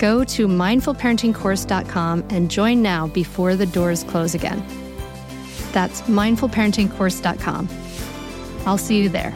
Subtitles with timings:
[0.00, 4.64] Go to mindfulparentingcourse.com and join now before the doors close again.
[5.72, 7.68] That's mindfulparentingcourse.com.
[8.64, 9.34] I'll see you there.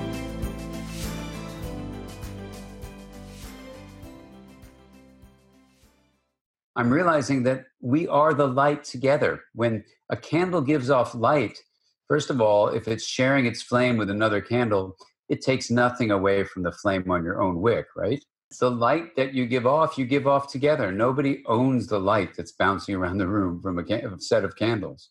[6.75, 9.43] I'm realizing that we are the light together.
[9.55, 11.59] When a candle gives off light,
[12.09, 14.97] first of all, if it's sharing its flame with another candle,
[15.29, 18.25] it takes nothing away from the flame on your own wick, right?
[18.59, 20.93] The light that you give off, you give off together.
[20.93, 25.11] Nobody owns the light that's bouncing around the room from a, a set of candles.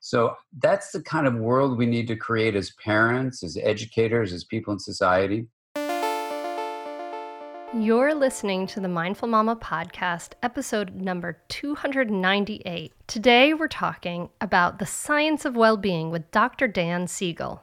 [0.00, 4.42] So that's the kind of world we need to create as parents, as educators, as
[4.44, 5.46] people in society.
[7.74, 12.92] You're listening to the Mindful Mama podcast, episode number 298.
[13.06, 16.68] Today, we're talking about the science of well being with Dr.
[16.68, 17.62] Dan Siegel.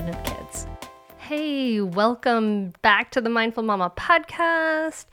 [0.00, 0.66] confident kids.
[1.18, 5.04] Hey, welcome back to the Mindful Mama podcast.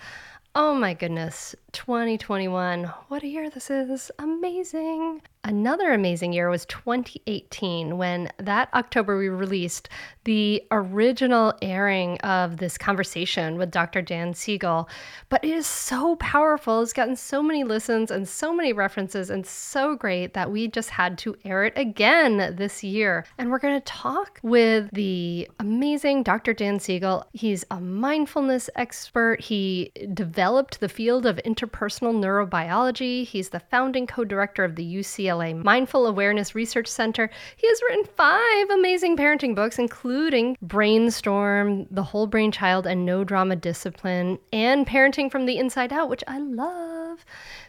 [0.55, 2.85] Oh my goodness, 2021.
[3.09, 4.11] What a year this is.
[4.17, 5.21] Amazing.
[5.47, 9.87] Another amazing year was 2018 when that October we released
[10.25, 14.01] the original airing of this conversation with Dr.
[14.01, 14.89] Dan Siegel.
[15.29, 16.81] But it is so powerful.
[16.81, 20.89] It's gotten so many listens and so many references and so great that we just
[20.89, 23.23] had to air it again this year.
[23.37, 26.53] And we're going to talk with the amazing Dr.
[26.53, 27.25] Dan Siegel.
[27.31, 29.39] He's a mindfulness expert.
[29.39, 33.23] He developed the field of interpersonal neurobiology.
[33.25, 37.29] He's the founding co director of the UCLA Mindful Awareness Research Center.
[37.55, 43.23] He has written five amazing parenting books, including Brainstorm, The Whole Brain Child, and No
[43.23, 47.23] Drama Discipline, and Parenting from the Inside Out, which I love.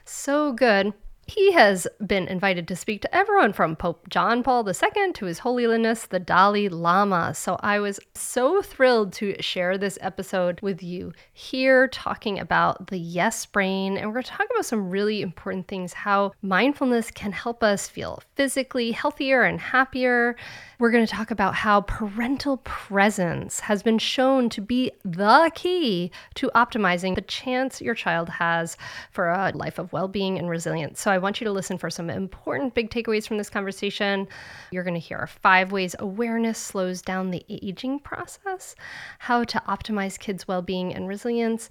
[0.04, 0.92] So good.
[1.28, 5.40] He has been invited to speak to everyone from Pope John Paul II to His
[5.40, 7.34] Holiness the Dalai Lama.
[7.34, 12.96] So I was so thrilled to share this episode with you here, talking about the
[12.96, 13.98] yes brain.
[13.98, 17.90] And we're going to talk about some really important things how mindfulness can help us
[17.90, 20.34] feel physically healthier and happier.
[20.78, 26.10] We're going to talk about how parental presence has been shown to be the key
[26.36, 28.78] to optimizing the chance your child has
[29.10, 31.02] for a life of well being and resilience.
[31.02, 34.28] So, I want you to listen for some important big takeaways from this conversation.
[34.70, 38.74] You're going to hear five ways awareness slows down the aging process,
[39.18, 41.70] how to optimize kids' well being and resilience,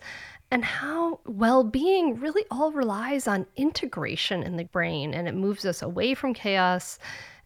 [0.52, 5.66] and how well being really all relies on integration in the brain and it moves
[5.66, 7.00] us away from chaos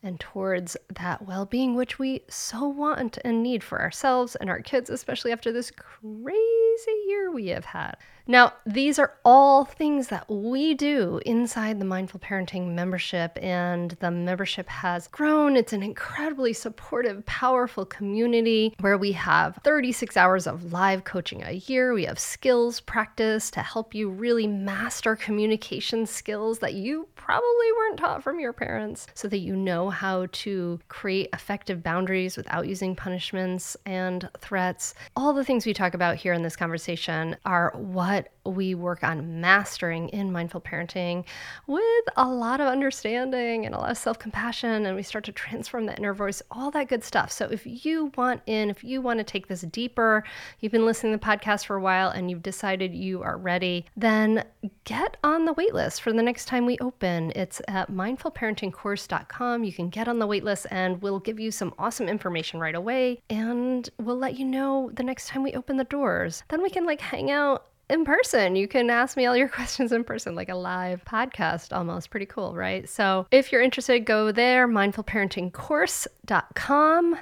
[0.03, 4.61] and towards that well being, which we so want and need for ourselves and our
[4.61, 7.95] kids, especially after this crazy year we have had.
[8.31, 14.09] Now, these are all things that we do inside the Mindful Parenting membership, and the
[14.09, 15.57] membership has grown.
[15.57, 21.61] It's an incredibly supportive, powerful community where we have 36 hours of live coaching a
[21.67, 21.93] year.
[21.93, 27.99] We have skills practice to help you really master communication skills that you probably weren't
[27.99, 32.95] taught from your parents so that you know how to create effective boundaries without using
[32.95, 34.93] punishments and threats.
[35.17, 39.39] All the things we talk about here in this conversation are what we work on
[39.39, 41.25] mastering in mindful parenting
[41.67, 44.85] with a lot of understanding and a lot of self compassion.
[44.85, 47.31] And we start to transform the inner voice, all that good stuff.
[47.31, 50.23] So if you want in, if you want to take this deeper,
[50.59, 53.85] you've been listening to the podcast for a while and you've decided you are ready,
[53.95, 54.43] then
[54.85, 57.31] get on the waitlist for the next time we open.
[57.35, 59.63] It's at mindfulparentingcourse.com.
[59.63, 63.21] You can get on the waitlist and we'll give you some awesome information right away.
[63.29, 66.43] And we'll let you know the next time we open the doors.
[66.49, 68.55] Then we can like hang out in person.
[68.55, 72.09] You can ask me all your questions in person, like a live podcast almost.
[72.09, 72.89] Pretty cool, right?
[72.89, 77.17] So if you're interested, go there, mindfulparentingcourse.com.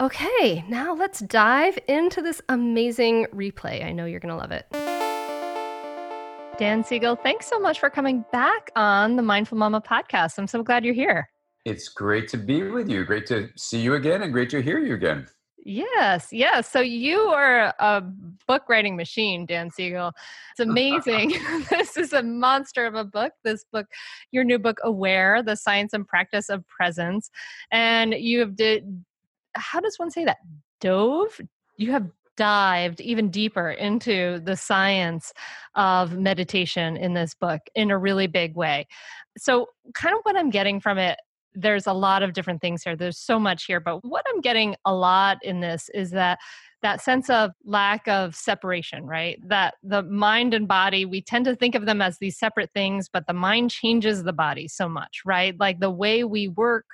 [0.00, 3.84] Okay, now let's dive into this amazing replay.
[3.84, 4.66] I know you're going to love it.
[6.58, 10.38] Dan Siegel, thanks so much for coming back on the Mindful Mama podcast.
[10.38, 11.28] I'm so glad you're here.
[11.66, 13.04] It's great to be with you.
[13.04, 15.26] Great to see you again and great to hear you again.
[15.64, 16.70] Yes, yes.
[16.70, 18.02] So you are a
[18.46, 20.12] book writing machine, Dan Siegel.
[20.52, 21.34] It's amazing.
[21.70, 23.32] this is a monster of a book.
[23.44, 23.86] This book,
[24.30, 27.30] your new book, Aware: The Science and Practice of Presence,
[27.70, 29.04] and you have did.
[29.54, 30.38] How does one say that?
[30.80, 31.40] Dove.
[31.76, 35.32] You have dived even deeper into the science
[35.74, 38.86] of meditation in this book in a really big way.
[39.36, 41.18] So, kind of what I'm getting from it
[41.54, 42.96] there's a lot of different things here.
[42.96, 46.38] There's so much here, but what I'm getting a lot in this is that
[46.82, 49.38] that sense of lack of separation, right?
[49.46, 53.08] That the mind and body, we tend to think of them as these separate things,
[53.12, 55.54] but the mind changes the body so much, right?
[55.60, 56.86] Like the way we work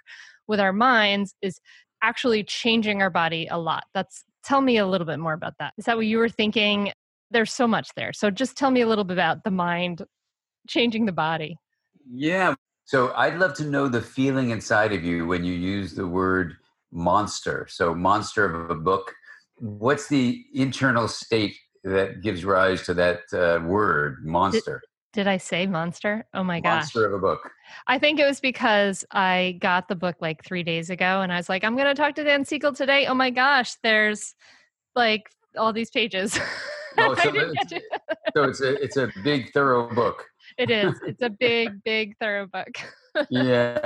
[0.48, 1.60] with our minds is
[2.02, 3.84] actually changing our body a lot.
[3.94, 5.72] That's tell me a little bit more about that.
[5.78, 6.92] Is that what you were thinking?
[7.30, 8.12] There's so much there.
[8.12, 10.02] So just tell me a little bit about the mind
[10.68, 11.56] changing the body.
[12.08, 12.54] Yeah,
[12.86, 16.54] so I'd love to know the feeling inside of you when you use the word
[16.92, 17.66] monster.
[17.68, 19.12] So, monster of a book.
[19.56, 24.82] What's the internal state that gives rise to that uh, word, monster?
[25.12, 26.26] Did, did, I say monster?
[26.32, 26.82] Oh my gosh.
[26.82, 27.50] Monster of a book.
[27.88, 31.38] I think it was because I got the book like three days ago and I
[31.38, 33.06] was like, I'm going to talk to Dan Siegel today.
[33.06, 34.34] Oh my gosh, there's
[34.94, 35.28] like
[35.58, 36.38] all these pages.
[36.98, 37.74] Oh, so, it's,
[38.34, 40.24] so it's a it's a big thorough book
[40.58, 40.94] it is.
[41.06, 42.68] It's a big, big, thorough book.
[43.30, 43.78] yeah,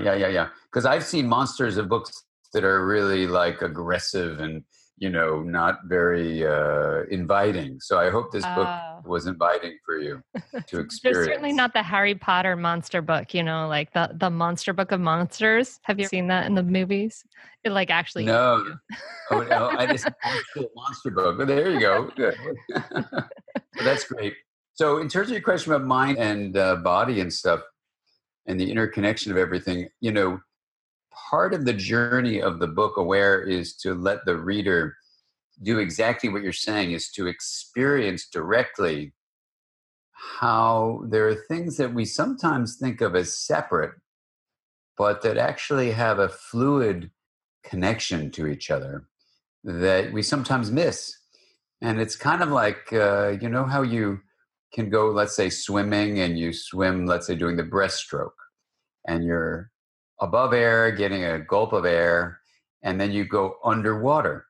[0.00, 0.48] yeah, yeah, yeah.
[0.70, 4.64] Because I've seen monsters of books that are really like aggressive and
[4.98, 7.80] you know not very uh, inviting.
[7.80, 9.00] So I hope this book oh.
[9.04, 10.40] was inviting for you to
[10.78, 11.00] experience.
[11.02, 13.32] There's certainly not the Harry Potter monster book.
[13.34, 15.80] You know, like the the monster book of monsters.
[15.84, 17.24] Have you seen that in the movies?
[17.64, 18.26] It like actually.
[18.26, 18.64] No,
[19.30, 21.38] oh, no, I just actual monster book.
[21.38, 22.10] But there you go.
[22.14, 22.36] Good.
[23.82, 24.34] that's great.
[24.80, 27.60] So, in terms of your question about mind and uh, body and stuff,
[28.46, 30.40] and the interconnection of everything, you know,
[31.30, 34.96] part of the journey of the book Aware is to let the reader
[35.62, 39.12] do exactly what you're saying, is to experience directly
[40.40, 43.92] how there are things that we sometimes think of as separate,
[44.96, 47.10] but that actually have a fluid
[47.64, 49.04] connection to each other
[49.62, 51.18] that we sometimes miss.
[51.82, 54.20] And it's kind of like, uh, you know, how you
[54.72, 58.30] can go, let's say, swimming and you swim, let's say, doing the breaststroke,
[59.06, 59.70] and you're
[60.20, 62.40] above air, getting a gulp of air,
[62.82, 64.46] and then you go underwater.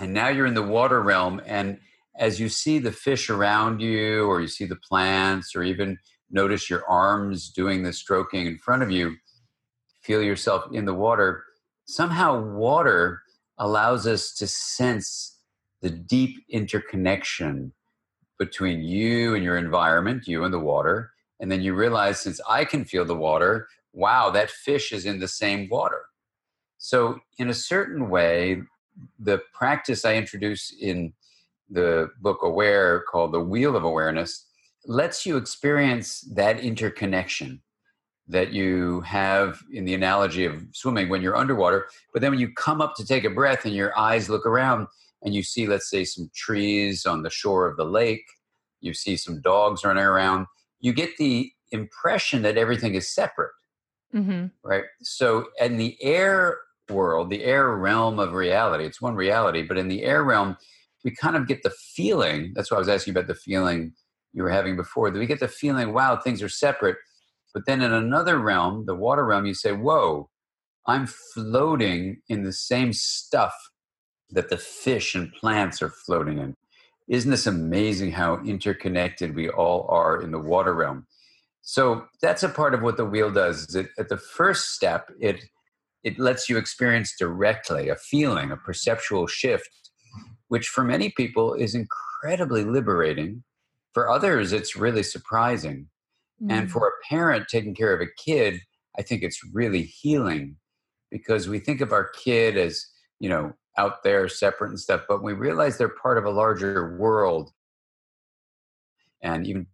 [0.00, 1.40] And now you're in the water realm.
[1.44, 1.78] And
[2.16, 5.98] as you see the fish around you, or you see the plants, or even
[6.30, 9.16] notice your arms doing the stroking in front of you,
[10.02, 11.44] feel yourself in the water.
[11.86, 13.22] Somehow, water
[13.58, 15.38] allows us to sense
[15.82, 17.72] the deep interconnection
[18.38, 21.12] between you and your environment, you and the water.
[21.40, 25.18] And then you realize since I can feel the water, wow, that fish is in
[25.20, 26.02] the same water.
[26.78, 28.62] So, in a certain way,
[29.18, 31.12] the practice I introduce in
[31.70, 34.46] the book Aware, called The Wheel of Awareness,
[34.86, 37.60] lets you experience that interconnection
[38.28, 41.88] that you have in the analogy of swimming when you're underwater.
[42.12, 44.86] But then when you come up to take a breath and your eyes look around,
[45.22, 48.24] and you see, let's say, some trees on the shore of the lake,
[48.80, 50.46] you see some dogs running around,
[50.80, 53.52] you get the impression that everything is separate.
[54.14, 54.46] Mm-hmm.
[54.64, 54.84] Right.
[55.02, 56.58] So, in the air
[56.88, 60.56] world, the air realm of reality, it's one reality, but in the air realm,
[61.04, 63.92] we kind of get the feeling that's why I was asking about the feeling
[64.32, 66.96] you were having before that we get the feeling, wow, things are separate.
[67.54, 70.28] But then in another realm, the water realm, you say, whoa,
[70.86, 73.54] I'm floating in the same stuff
[74.30, 76.54] that the fish and plants are floating in.
[77.08, 81.06] Isn't this amazing how interconnected we all are in the water realm?
[81.62, 83.68] So that's a part of what the wheel does.
[83.68, 85.44] Is it, at the first step, it
[86.04, 89.90] it lets you experience directly a feeling, a perceptual shift,
[90.46, 93.42] which for many people is incredibly liberating.
[93.94, 95.88] For others, it's really surprising.
[96.42, 96.52] Mm.
[96.52, 98.60] And for a parent taking care of a kid,
[98.98, 100.56] I think it's really healing
[101.10, 102.86] because we think of our kid as,
[103.18, 106.96] you know, out there separate and stuff, but we realize they're part of a larger
[106.98, 107.52] world
[109.22, 109.66] and even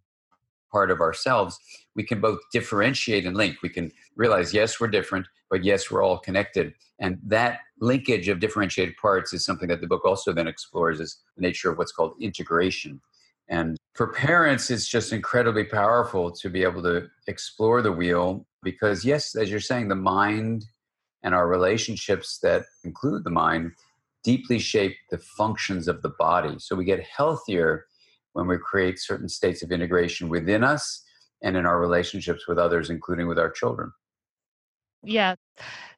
[0.71, 1.57] part of ourselves,
[1.95, 3.57] we can both differentiate and link.
[3.61, 6.73] We can realize, yes, we're different, but yes, we're all connected.
[6.99, 11.19] And that linkage of differentiated parts is something that the book also then explores is
[11.35, 13.01] the nature of what's called integration.
[13.47, 19.05] And for parents, it's just incredibly powerful to be able to explore the wheel because,
[19.05, 20.65] yes, as you're saying, the mind
[21.23, 23.71] and our relationships that include the mind
[24.25, 26.55] deeply shape the functions of the body.
[26.57, 27.85] So we get healthier
[28.33, 31.03] when we create certain states of integration within us
[31.43, 33.91] and in our relationships with others, including with our children.
[35.03, 35.35] Yeah.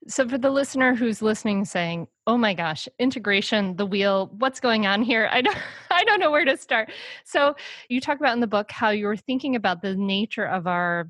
[0.07, 4.85] So for the listener who's listening saying, "Oh my gosh, integration, the wheel, what's going
[4.85, 5.57] on here?" I don't
[5.89, 6.91] I don't know where to start.
[7.23, 7.55] So
[7.87, 11.09] you talk about in the book how you were thinking about the nature of our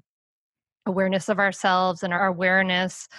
[0.86, 3.10] awareness of ourselves and our awareness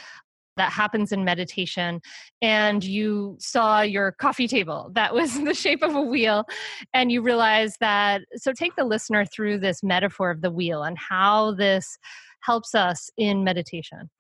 [0.59, 2.01] that happens in meditation
[2.43, 6.45] and you saw your coffee table that was the shape of a wheel
[6.93, 10.99] and you realized that so take the listener through this metaphor of the wheel and
[10.99, 11.99] how this
[12.43, 14.11] helps us in meditation.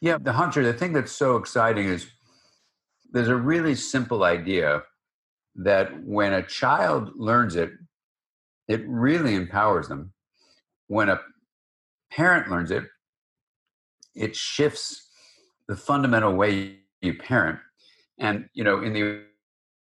[0.00, 2.06] Yeah the hunter the thing that's so exciting is
[3.10, 4.82] there's a really simple idea
[5.54, 7.70] that when a child learns it
[8.68, 10.12] it really empowers them.
[10.86, 11.20] When a
[12.10, 12.84] parent learns it
[14.14, 15.08] it shifts
[15.68, 17.58] the fundamental way you parent.
[18.18, 19.22] And, you know, in the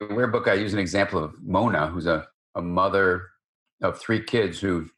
[0.02, 3.28] Aware book, I use an example of Mona, who's a, a mother
[3.84, 4.90] of three kids who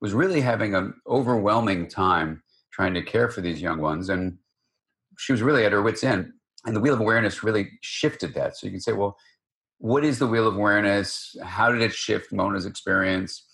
[0.00, 2.42] was really having an overwhelming time
[2.72, 4.08] trying to care for these young ones.
[4.08, 4.38] And
[5.18, 6.32] she was really at her wits' end.
[6.64, 8.56] And the wheel of awareness really shifted that.
[8.56, 9.16] So you can say, well,
[9.78, 11.36] what is the wheel of awareness?
[11.42, 13.44] How did it shift Mona's experience?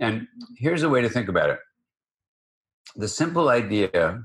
[0.00, 0.26] And
[0.58, 1.58] here's a way to think about it
[2.94, 4.24] the simple idea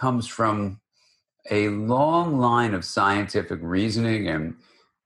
[0.00, 0.80] comes from
[1.50, 4.54] a long line of scientific reasoning and,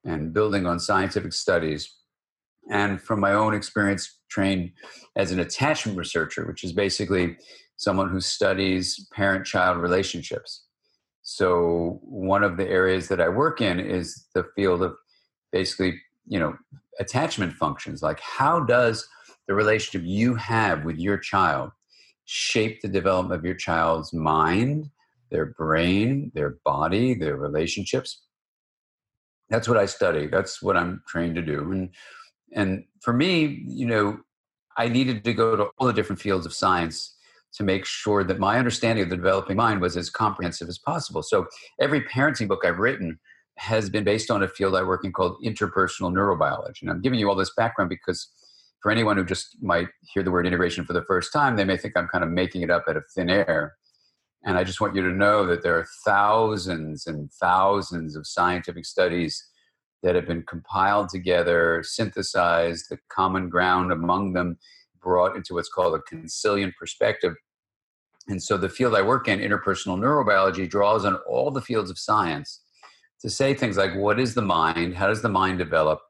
[0.05, 1.93] and building on scientific studies.
[2.71, 4.73] And from my own experience, trained
[5.17, 7.37] as an attachment researcher, which is basically
[7.77, 10.65] someone who studies parent child relationships.
[11.23, 14.95] So, one of the areas that I work in is the field of
[15.53, 16.55] basically, you know,
[17.01, 18.03] attachment functions.
[18.03, 19.09] Like, how does
[19.47, 21.71] the relationship you have with your child
[22.25, 24.91] shape the development of your child's mind,
[25.31, 28.23] their brain, their body, their relationships.
[29.51, 30.27] That's what I study.
[30.27, 31.71] That's what I'm trained to do.
[31.71, 31.91] And
[32.53, 34.19] and for me, you know,
[34.77, 37.15] I needed to go to all the different fields of science
[37.55, 41.23] to make sure that my understanding of the developing mind was as comprehensive as possible.
[41.23, 41.47] So
[41.81, 43.19] every parenting book I've written
[43.57, 46.83] has been based on a field I work in called interpersonal neurobiology.
[46.83, 48.29] And I'm giving you all this background because
[48.85, 51.79] for anyone who just might hear the word integration for the first time, they may
[51.79, 53.77] think I'm kind of making it up out of thin air.
[54.45, 58.85] And I just want you to know that there are thousands and thousands of scientific
[58.85, 59.43] studies
[60.03, 64.59] that have been compiled together, synthesized, the common ground among them
[65.03, 67.33] brought into what's called a consilience perspective.
[68.29, 71.99] And so the field I work in, interpersonal neurobiology, draws on all the fields of
[71.99, 72.61] science
[73.23, 76.01] to say things like what is the mind, how does the mind develop,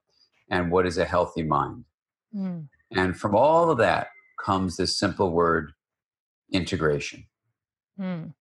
[0.51, 1.85] and what is a healthy mind.
[2.35, 2.69] Mm.
[2.93, 4.09] And from all of that
[4.45, 5.73] comes this simple word
[6.53, 7.27] integration.
[7.99, 8.35] Mm.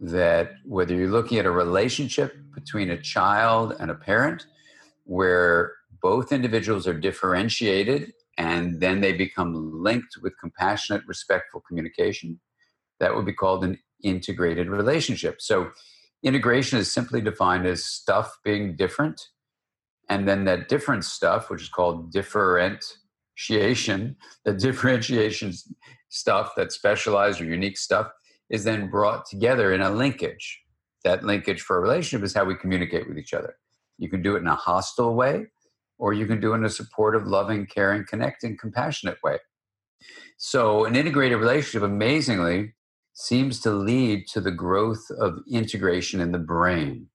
[0.00, 4.46] That whether you're looking at a relationship between a child and a parent,
[5.04, 12.38] where both individuals are differentiated and then they become linked with compassionate, respectful communication,
[13.00, 15.40] that would be called an integrated relationship.
[15.40, 15.70] So,
[16.22, 19.20] integration is simply defined as stuff being different,
[20.08, 22.84] and then that different stuff, which is called different
[23.36, 25.52] differentiation, the differentiation
[26.08, 28.08] stuff, that specialized or unique stuff,
[28.48, 30.62] is then brought together in a linkage.
[31.04, 33.56] That linkage for a relationship is how we communicate with each other.
[33.98, 35.46] You can do it in a hostile way,
[35.98, 39.38] or you can do it in a supportive, loving, caring, connecting, compassionate way.
[40.36, 42.74] So, an integrated relationship, amazingly,
[43.14, 47.08] seems to lead to the growth of integration in the brain.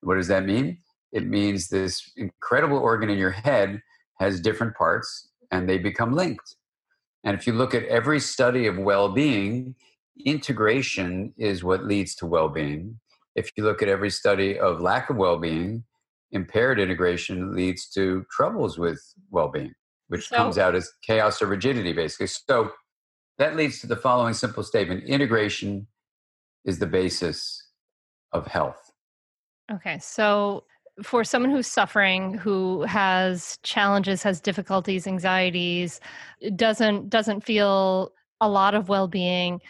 [0.00, 0.78] What does that mean?
[1.12, 3.82] It means this incredible organ in your head
[4.18, 6.56] has different parts and they become linked.
[7.22, 9.76] And if you look at every study of well being,
[10.24, 12.98] integration is what leads to well being.
[13.36, 15.84] If you look at every study of lack of well being,
[16.32, 19.74] impaired integration leads to troubles with well being,
[20.08, 22.26] which so, comes out as chaos or rigidity, basically.
[22.26, 22.72] So
[23.38, 25.86] that leads to the following simple statement integration
[26.64, 27.68] is the basis
[28.32, 28.90] of health.
[29.70, 29.98] Okay.
[30.00, 30.64] So
[31.02, 36.00] for someone who's suffering who has challenges has difficulties anxieties
[36.54, 39.60] doesn't doesn't feel a lot of well-being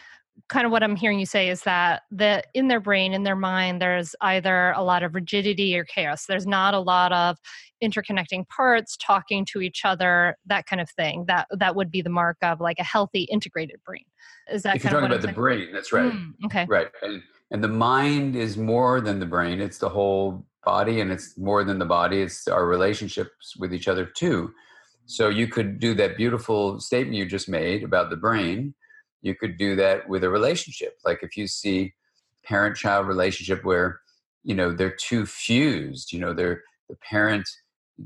[0.49, 3.35] kind of what i'm hearing you say is that that in their brain in their
[3.35, 6.25] mind there's either a lot of rigidity or chaos.
[6.25, 7.37] There's not a lot of
[7.83, 11.25] interconnecting parts talking to each other that kind of thing.
[11.27, 14.05] That that would be the mark of like a healthy integrated brain.
[14.51, 16.11] Is that if you're talking about the brain that's right.
[16.11, 16.65] Mm, okay.
[16.67, 21.11] Right and, and the mind is more than the brain it's the whole body and
[21.11, 24.53] it's more than the body it's our relationships with each other too.
[25.05, 28.73] So you could do that beautiful statement you just made about the brain.
[29.21, 30.97] You could do that with a relationship.
[31.03, 31.93] Like if you see
[32.43, 33.99] parent child relationship where
[34.43, 37.47] you know they're too fused you know they're the parent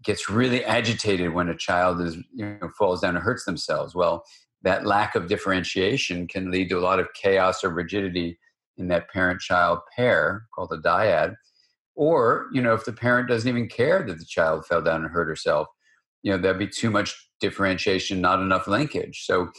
[0.04, 3.96] gets really agitated when a child is you know falls down and hurts themselves.
[3.96, 4.24] Well
[4.64, 8.38] that lack of differentiation can lead to a lot of chaos or rigidity
[8.78, 11.36] in that parent child pair called a dyad
[11.98, 15.12] or, you know, if the parent doesn't even care that the child fell down and
[15.12, 15.68] hurt herself,
[16.22, 19.26] you know, there'd be too much differentiation, not enough linkage.
[19.26, 19.50] So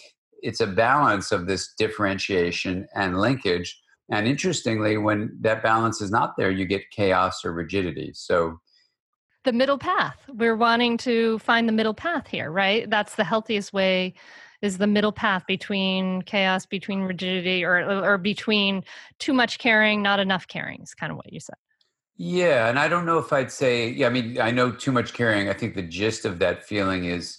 [0.40, 3.76] it's a balance of this differentiation and linkage.
[4.10, 8.12] And interestingly, when that balance is not there, you get chaos or rigidity.
[8.14, 8.58] So
[9.44, 10.18] the middle path.
[10.28, 12.88] We're wanting to find the middle path here, right?
[12.88, 14.14] That's the healthiest way
[14.62, 18.84] is the middle path between chaos, between rigidity, or or between
[19.18, 20.82] too much caring, not enough caring.
[20.82, 21.56] Is kind of what you said.
[22.18, 23.88] Yeah, and I don't know if I'd say.
[23.90, 25.48] Yeah, I mean, I know too much caring.
[25.48, 27.38] I think the gist of that feeling is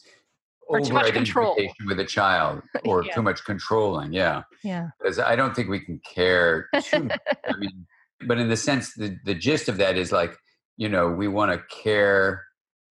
[0.70, 3.14] or too much control with a child, or yeah.
[3.14, 4.14] too much controlling.
[4.14, 4.92] Yeah, yeah.
[4.98, 7.20] Because I don't think we can care too much.
[7.46, 7.86] I mean,
[8.26, 10.34] but in the sense, the the gist of that is like,
[10.78, 12.46] you know, we want to care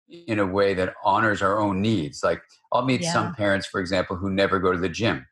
[0.07, 2.23] in a way that honors our own needs.
[2.23, 3.11] Like, I'll meet yeah.
[3.11, 5.25] some parents, for example, who never go to the gym.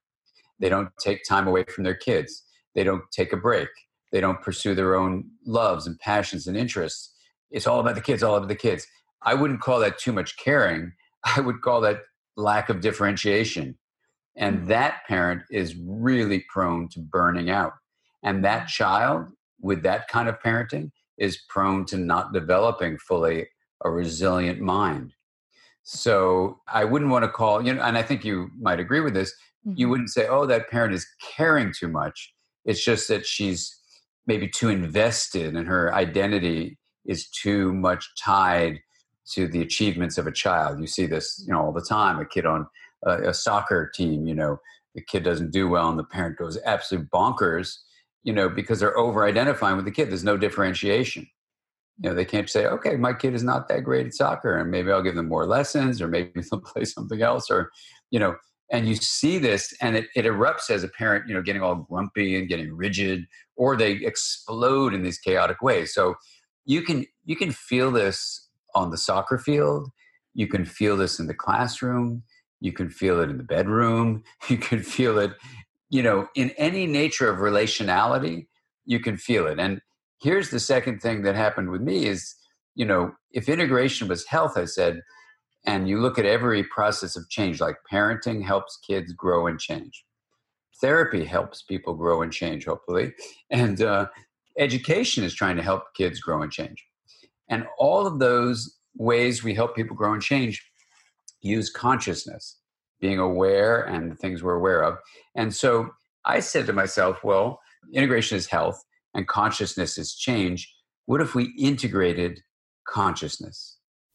[0.60, 2.44] They don't take time away from their kids.
[2.74, 3.70] They don't take a break
[4.12, 7.14] they don't pursue their own loves and passions and interests.
[7.52, 8.86] It's all about the kids, all about the kids.
[9.24, 10.94] I wouldn't call that too much caring.
[11.24, 12.02] I would call that
[12.38, 13.78] lack of differentiation.
[14.38, 14.68] And mm-hmm.
[14.68, 17.74] that parent is really prone to burning out.
[18.24, 19.28] And that child
[19.62, 23.48] with that kind of parenting is prone to not developing fully
[23.84, 25.14] a resilient mind.
[25.84, 29.14] So I wouldn't want to call, you know, and I think you might agree with
[29.14, 29.34] this.
[29.66, 29.80] Mm-hmm.
[29.80, 32.34] You wouldn't say, oh, that parent is caring too much.
[32.66, 33.79] It's just that she's
[34.30, 38.80] maybe too invested and her identity is too much tied
[39.32, 40.80] to the achievements of a child.
[40.80, 42.20] You see this, you know, all the time.
[42.20, 42.68] A kid on
[43.08, 44.60] a, a soccer team, you know,
[44.94, 47.74] the kid doesn't do well, and the parent goes absolute bonkers,
[48.22, 50.12] you know, because they're over identifying with the kid.
[50.12, 51.28] There's no differentiation.
[51.98, 54.70] You know, they can't say, okay, my kid is not that great at soccer, and
[54.70, 57.72] maybe I'll give them more lessons, or maybe they'll play something else, or,
[58.12, 58.36] you know,
[58.72, 61.76] and you see this and it, it erupts as a parent you know getting all
[61.76, 65.94] grumpy and getting rigid or they explode in these chaotic ways.
[65.94, 66.16] So
[66.66, 69.90] you can you can feel this on the soccer field.
[70.34, 72.24] You can feel this in the classroom.
[72.62, 74.24] You can feel it in the bedroom.
[74.50, 75.34] You can feel it
[75.90, 78.48] you know in any nature of relationality
[78.86, 79.60] you can feel it.
[79.60, 79.82] And
[80.22, 82.36] here's the second thing that happened with me is
[82.76, 85.02] you know if integration was health i said
[85.66, 90.06] and you look at every process of change like parenting helps kids grow and change.
[90.82, 93.14] Therapy helps people grow and change hopefully.
[93.52, 94.08] And uh,
[94.58, 96.86] education is trying to help kids grow and change.
[97.50, 100.64] And all of those ways we help people grow and change
[101.42, 102.58] use consciousness
[103.00, 104.98] being aware and the things we're aware of.
[105.36, 105.90] And so
[106.26, 107.62] i said to myself well
[107.94, 110.74] integration is health and consciousness is change.
[111.06, 112.42] What if we integrated
[112.88, 113.79] consciousness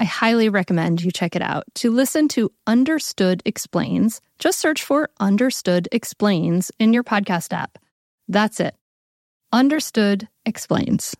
[0.00, 1.64] I highly recommend you check it out.
[1.74, 7.78] To listen to Understood Explains, just search for Understood Explains in your podcast app.
[8.26, 8.74] That's it.
[9.52, 11.14] Understood Explains.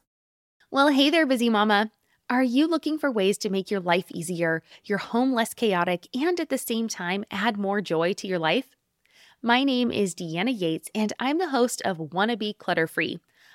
[0.71, 1.90] Well, hey there, busy mama.
[2.31, 6.40] Are you looking for ways to make your life easier, your home less chaotic, and
[6.40, 8.75] at the same time add more joy to your life?
[9.43, 13.21] My name is Deanna Yates, and I'm the host of Wanna Be Clutter Free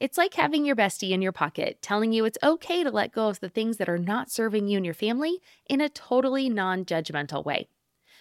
[0.00, 3.28] It's like having your bestie in your pocket telling you it's okay to let go
[3.28, 6.84] of the things that are not serving you and your family in a totally non
[6.84, 7.68] judgmental way.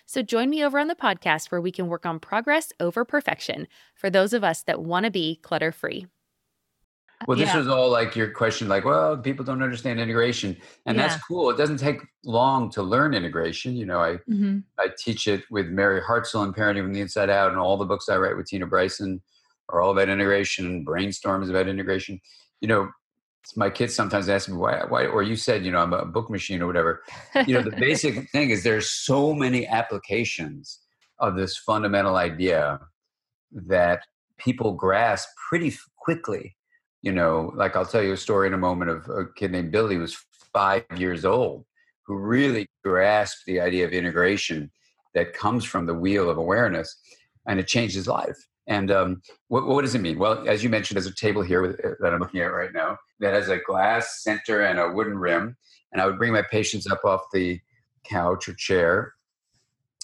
[0.05, 3.67] So join me over on the podcast where we can work on progress over perfection
[3.95, 6.07] for those of us that want to be clutter free.
[7.27, 7.57] Well, this yeah.
[7.57, 11.07] was all like your question, like, well, people don't understand integration, and yeah.
[11.07, 11.49] that's cool.
[11.49, 13.77] It doesn't take long to learn integration.
[13.77, 14.59] You know, I mm-hmm.
[14.77, 17.85] I teach it with Mary Hartzell and Parenting from the Inside Out, and all the
[17.85, 19.21] books I write with Tina Bryson
[19.69, 20.83] are all about integration.
[20.83, 22.19] Brainstorm is about integration.
[22.61, 22.89] You know,
[23.55, 26.29] my kids sometimes ask me why, why, or you said, you know, I'm a book
[26.29, 27.03] machine or whatever.
[27.45, 30.79] You know, the basic thing is there's so many applications
[31.19, 32.79] of this fundamental idea
[33.51, 34.03] that
[34.37, 36.55] people grasp pretty quickly.
[37.01, 39.71] You know, like I'll tell you a story in a moment of a kid named
[39.71, 40.17] Billy who was
[40.53, 41.65] five years old
[42.05, 44.69] who really grasped the idea of integration
[45.13, 46.95] that comes from the wheel of awareness
[47.47, 50.17] and it changed his life and um, what, what, does it mean?
[50.17, 52.71] Well, as you mentioned, there's a table here with, uh, that I'm looking at right
[52.73, 55.57] now that has a glass center and a wooden rim.
[55.91, 57.59] And I would bring my patients up off the
[58.03, 59.13] couch or chair,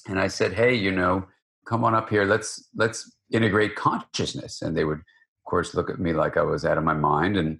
[0.08, 1.26] and I said, "Hey, you know,
[1.66, 2.26] come on up here.
[2.26, 6.64] Let's let's integrate consciousness." And they would, of course, look at me like I was
[6.64, 7.38] out of my mind.
[7.38, 7.60] And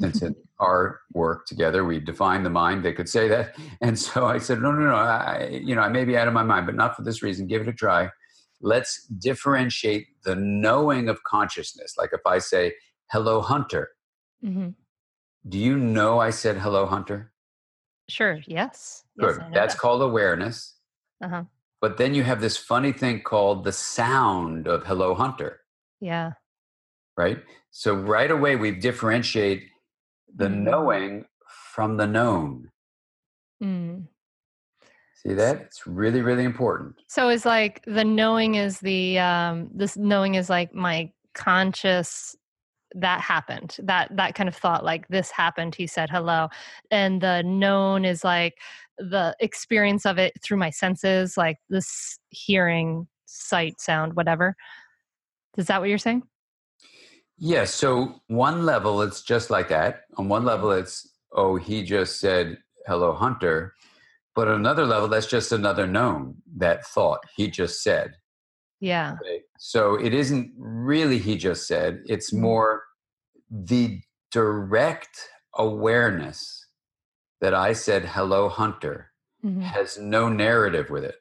[0.00, 0.22] since
[0.60, 2.82] our work together, we define the mind.
[2.82, 4.94] They could say that, and so I said, "No, no, no.
[4.94, 7.46] I, you know, I may be out of my mind, but not for this reason.
[7.46, 8.08] Give it a try."
[8.62, 11.94] Let's differentiate the knowing of consciousness.
[11.98, 12.74] Like if I say,
[13.10, 13.90] hello, Hunter.
[14.44, 14.70] Mm-hmm.
[15.48, 17.32] Do you know I said hello, Hunter?
[18.08, 19.04] Sure, yes.
[19.18, 19.36] Good.
[19.38, 19.80] Yes, That's that.
[19.80, 20.76] called awareness.
[21.22, 21.44] Uh-huh.
[21.80, 25.60] But then you have this funny thing called the sound of hello, Hunter.
[26.00, 26.32] Yeah.
[27.16, 27.38] Right?
[27.70, 29.64] So right away, we differentiate
[30.34, 30.62] the mm.
[30.62, 31.24] knowing
[31.72, 32.70] from the known.
[33.62, 34.06] Mm.
[35.24, 35.60] See that?
[35.60, 36.96] It's really, really important.
[37.06, 42.36] So it's like the knowing is the um this knowing is like my conscious
[42.94, 46.48] that happened that that kind of thought like this happened he said hello
[46.90, 48.58] and the known is like
[48.98, 54.54] the experience of it through my senses like this hearing sight sound whatever
[55.56, 56.22] is that what you're saying
[57.38, 61.82] yes yeah, so one level it's just like that on one level it's oh he
[61.82, 63.72] just said hello hunter
[64.34, 68.14] but at another level, that's just another known, that thought he just said.
[68.80, 69.16] Yeah.
[69.58, 72.42] So it isn't really he just said, it's mm-hmm.
[72.42, 72.82] more
[73.50, 75.20] the direct
[75.54, 76.66] awareness
[77.40, 79.12] that I said, hello, Hunter,
[79.44, 79.60] mm-hmm.
[79.60, 81.16] has no narrative with it.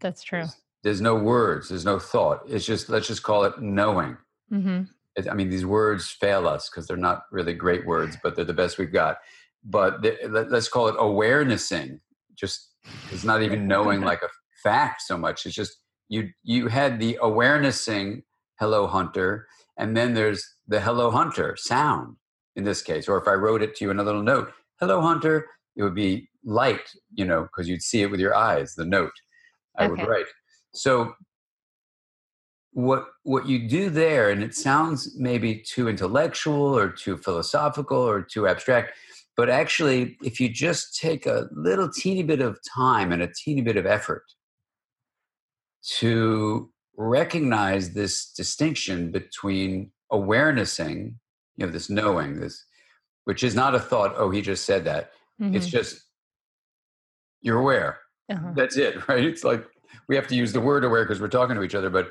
[0.00, 0.40] That's true.
[0.40, 2.40] There's, there's, no words, there's no thought.
[2.48, 4.16] It's just, let's just call it knowing.
[4.50, 5.28] Mm-hmm.
[5.28, 8.54] I mean, these words fail us because they're not really great words, but they're the
[8.54, 9.18] best we've got
[9.64, 12.00] but let's call it awarenessing.
[12.34, 12.70] Just
[13.10, 14.28] it's not even knowing like a
[14.62, 15.46] fact so much.
[15.46, 15.76] It's just
[16.08, 18.22] you you had the awarenessing
[18.58, 19.46] hello hunter,
[19.76, 22.16] and then there's the hello hunter sound
[22.56, 23.08] in this case.
[23.08, 25.46] Or if I wrote it to you in a little note, hello hunter,
[25.76, 28.74] it would be light, you know, because you'd see it with your eyes.
[28.74, 29.12] The note
[29.78, 29.90] I okay.
[29.90, 30.26] would write.
[30.72, 31.14] So
[32.72, 38.22] what what you do there, and it sounds maybe too intellectual or too philosophical or
[38.22, 38.92] too abstract
[39.40, 43.62] but actually, if you just take a little teeny bit of time and a teeny
[43.62, 44.24] bit of effort
[45.96, 51.18] to recognize this distinction between awarenessing,
[51.56, 52.66] you know, this knowing, this,
[53.24, 55.12] which is not a thought, oh, he just said that.
[55.40, 55.56] Mm-hmm.
[55.56, 56.02] It's just
[57.40, 58.00] you're aware.
[58.30, 58.52] Uh-huh.
[58.54, 59.24] That's it, right?
[59.24, 59.64] It's like
[60.06, 62.10] we have to use the word aware because we're talking to each other, but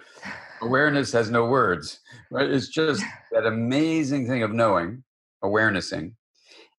[0.63, 1.99] awareness has no words,
[2.31, 2.49] right?
[2.49, 5.03] It's just that amazing thing of knowing,
[5.43, 6.15] awarenessing.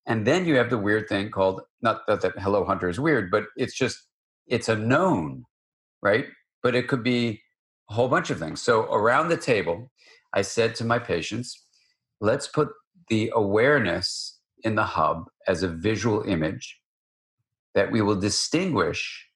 [0.07, 0.25] And hmm.
[0.25, 3.45] then you have the weird thing called, not that, that Hello Hunter is weird, but
[3.55, 3.97] it's just,
[4.47, 5.45] it's a known,
[6.01, 6.25] right?
[6.63, 7.41] But it could be
[7.89, 8.61] a whole bunch of things.
[8.61, 9.91] So around the table,
[10.33, 11.65] I said to my patients,
[12.19, 12.69] let's put
[13.09, 16.79] the awareness in the hub as a visual image
[17.73, 19.27] that we will distinguish,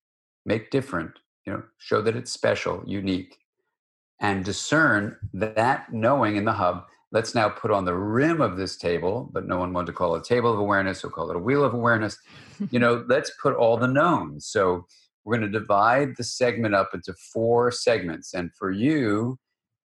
[0.46, 1.12] make different,
[1.46, 3.38] you know, show that it's special, unique,
[4.22, 6.86] and discern that knowing in the hub.
[7.16, 10.16] Let's now put on the rim of this table, but no one wanted to call
[10.16, 12.18] it a table of awareness, so call it a wheel of awareness.
[12.72, 14.48] you know, let's put all the knowns.
[14.48, 14.86] So
[15.24, 18.34] we're going to divide the segment up into four segments.
[18.34, 19.40] And for you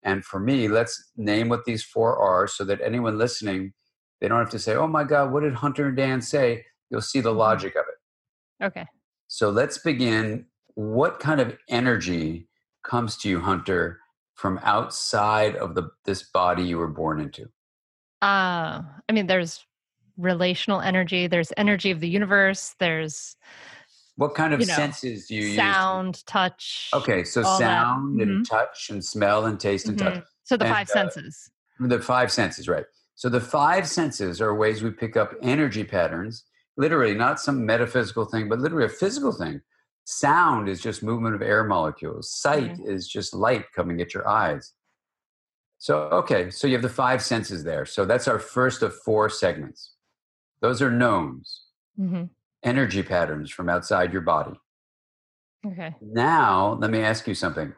[0.02, 3.72] and for me, let's name what these four are so that anyone listening,
[4.20, 6.64] they don't have to say, oh my God, what did Hunter and Dan say?
[6.90, 7.38] You'll see the mm-hmm.
[7.38, 8.64] logic of it.
[8.64, 8.86] Okay.
[9.28, 10.46] So let's begin.
[10.74, 12.48] What kind of energy
[12.82, 14.00] comes to you, Hunter,
[14.34, 17.44] from outside of the this body you were born into?
[18.20, 19.64] Uh, I mean, there's
[20.16, 23.36] relational energy, there's energy of the universe, there's
[24.16, 26.20] what kind of you know, senses do you sound, use?
[26.20, 26.90] Sound, touch.
[26.94, 28.20] Okay, so sound mm-hmm.
[28.20, 30.14] and touch and smell and taste and mm-hmm.
[30.14, 30.24] touch.
[30.44, 31.50] So the and, five uh, senses.
[31.80, 32.84] The five senses, right.
[33.14, 36.44] So the five senses are ways we pick up energy patterns,
[36.76, 39.60] literally, not some metaphysical thing, but literally a physical thing.
[40.04, 42.30] Sound is just movement of air molecules.
[42.30, 42.90] Sight mm-hmm.
[42.90, 44.72] is just light coming at your eyes.
[45.78, 47.86] So, okay, so you have the five senses there.
[47.86, 49.94] So that's our first of four segments.
[50.60, 51.62] Those are knowns.
[51.98, 52.24] Mm-hmm
[52.62, 54.58] energy patterns from outside your body.
[55.66, 55.94] Okay.
[56.00, 57.72] Now, let me ask you something.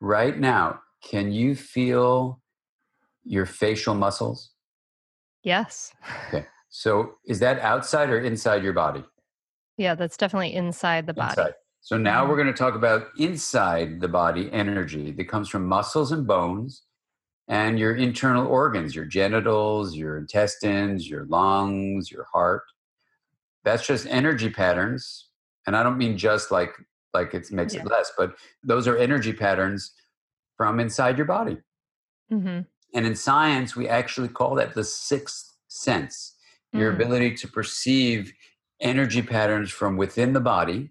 [0.00, 2.40] Right now, can you feel
[3.24, 4.50] your facial muscles?
[5.42, 5.92] Yes.
[6.28, 6.46] Okay.
[6.68, 9.04] So, is that outside or inside your body?
[9.76, 11.32] Yeah, that's definitely inside the body.
[11.32, 11.54] Inside.
[11.82, 12.30] So, now mm-hmm.
[12.30, 16.82] we're going to talk about inside the body energy that comes from muscles and bones
[17.48, 22.62] and your internal organs, your genitals, your intestines, your lungs, your heart
[23.64, 25.28] that's just energy patterns
[25.66, 26.72] and i don't mean just like
[27.14, 27.80] like it makes yeah.
[27.80, 29.92] it less but those are energy patterns
[30.56, 31.58] from inside your body
[32.30, 32.60] mm-hmm.
[32.94, 36.34] and in science we actually call that the sixth sense
[36.72, 36.94] your mm.
[36.94, 38.32] ability to perceive
[38.80, 40.90] energy patterns from within the body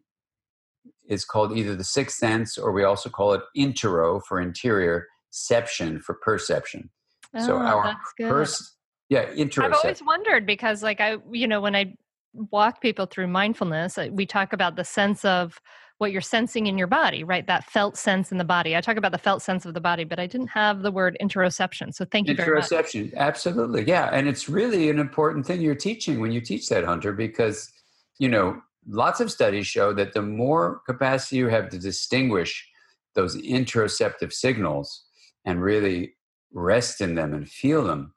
[1.11, 5.99] is called either the sixth sense or we also call it intero for interior ception
[5.99, 6.89] for perception
[7.35, 8.75] oh, so our pers-
[9.09, 11.93] yeah intero i've always wondered because like i you know when i
[12.33, 15.59] walk people through mindfulness, uh, we talk about the sense of
[15.97, 17.45] what you're sensing in your body, right?
[17.45, 18.75] That felt sense in the body.
[18.75, 21.15] I talk about the felt sense of the body, but I didn't have the word
[21.21, 21.93] interoception.
[21.93, 22.69] So thank you very much.
[22.69, 23.83] Interoception, absolutely.
[23.83, 24.09] Yeah.
[24.11, 27.71] And it's really an important thing you're teaching when you teach that, Hunter, because,
[28.17, 32.67] you know, lots of studies show that the more capacity you have to distinguish
[33.15, 35.03] those interoceptive signals
[35.45, 36.13] and really
[36.53, 38.13] rest in them and feel them,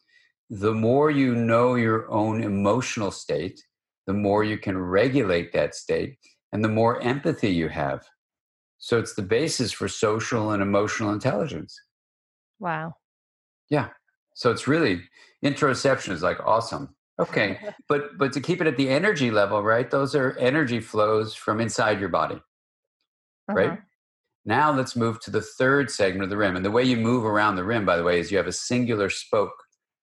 [0.51, 3.61] the more you know your own emotional state
[4.07, 6.19] the more you can regulate that state
[6.53, 8.05] and the more empathy you have.
[8.79, 11.79] So it's the basis for social and emotional intelligence.
[12.59, 12.95] Wow.
[13.71, 13.89] Yeah.
[14.35, 15.03] So it's really
[15.45, 16.95] interoception is like awesome.
[17.21, 17.59] Okay.
[17.89, 19.91] but but to keep it at the energy level, right?
[19.91, 22.37] Those are energy flows from inside your body.
[22.37, 23.55] Uh-huh.
[23.55, 23.79] Right?
[24.47, 26.57] Now let's move to the third segment of the rim.
[26.57, 28.53] And the way you move around the rim, by the way, is you have a
[28.53, 29.55] singular spoke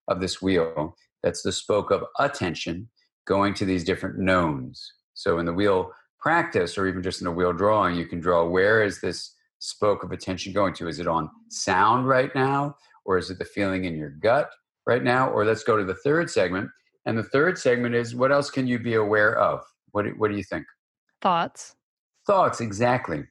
[0.08, 0.96] of this wheel.
[1.22, 2.90] That's the spoke of attention
[3.28, 4.94] going to these different knowns.
[5.14, 8.44] So in the wheel practice, or even just in a wheel drawing, you can draw
[8.44, 10.88] where is this spoke of attention going to?
[10.88, 12.76] Is it on sound right now?
[13.06, 14.50] Or is it the feeling in your gut
[14.88, 15.30] right now?
[15.30, 16.70] Or let's go to the third segment.
[17.06, 19.62] And the third segment is what else can you be aware of?
[19.92, 20.66] What do, what do you think?
[21.22, 21.76] Thoughts.
[22.28, 23.24] Thoughts, exactly.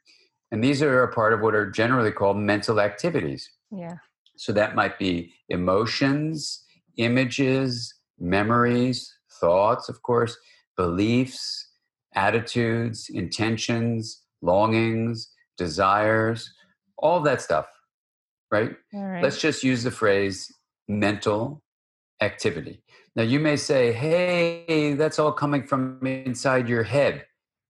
[0.51, 3.49] And these are a part of what are generally called mental activities.
[3.71, 3.97] Yeah.
[4.37, 6.65] So that might be emotions,
[6.97, 10.37] images, memories, thoughts, of course,
[10.77, 11.69] beliefs,
[12.15, 16.53] attitudes, intentions, longings, desires,
[16.99, 17.67] all that stuff,
[18.51, 18.73] right?
[18.93, 19.23] right?
[19.23, 20.53] Let's just use the phrase
[20.89, 21.63] mental
[22.21, 22.83] activity.
[23.17, 27.27] Now, you may say, hey, that's all coming from inside your head.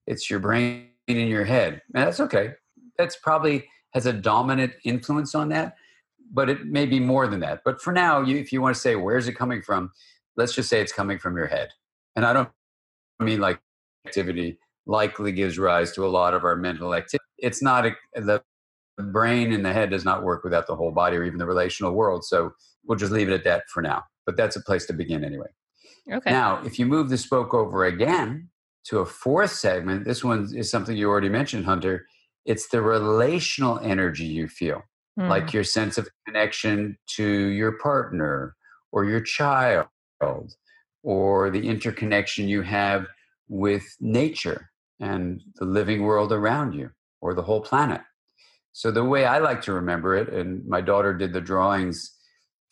[0.07, 1.83] It's your brain in your head.
[1.95, 2.55] And that's okay.
[2.99, 5.75] That's probably has a dominant influence on that,
[6.33, 7.63] but it may be more than that.
[7.65, 9.91] But for now, you, if you want to say, where's it coming from?
[10.41, 11.69] let's just say it's coming from your head.
[12.17, 12.49] And I don't
[13.21, 13.61] mean like
[14.07, 17.25] activity likely gives rise to a lot of our mental activity.
[17.39, 18.43] It's not a, the
[18.99, 21.93] brain and the head does not work without the whole body or even the relational
[21.93, 22.25] world.
[22.25, 22.53] So
[22.87, 24.05] we'll just leave it at that for now.
[24.31, 25.49] But that's a place to begin anyway.
[26.11, 26.31] Okay.
[26.31, 28.51] Now, if you move the spoke over again,
[28.85, 30.05] to a fourth segment.
[30.05, 32.07] This one is something you already mentioned, Hunter.
[32.47, 34.83] It's the relational energy you feel,
[35.19, 35.29] mm.
[35.29, 38.57] like your sense of connection to your partner
[38.93, 39.87] or your child,
[41.03, 43.07] or the interconnection you have
[43.49, 46.91] with nature and the living world around you,
[47.21, 48.01] or the whole planet.
[48.73, 52.17] So, the way I like to remember it, and my daughter did the drawings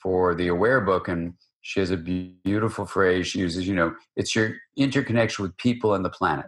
[0.02, 1.34] for the Aware book, and
[1.68, 6.02] she has a beautiful phrase she uses, you know, it's your interconnection with people and
[6.02, 6.46] the planet.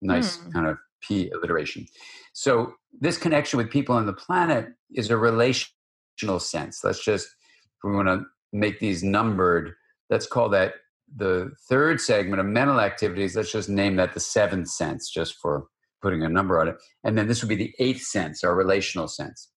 [0.00, 0.52] Nice mm.
[0.52, 1.86] kind of P alliteration.
[2.34, 6.84] So, this connection with people and the planet is a relational sense.
[6.84, 9.72] Let's just, if we want to make these numbered,
[10.08, 10.74] let's call that
[11.16, 13.34] the third segment of mental activities.
[13.34, 15.66] Let's just name that the seventh sense, just for
[16.00, 16.76] putting a number on it.
[17.02, 19.50] And then this would be the eighth sense, our relational sense.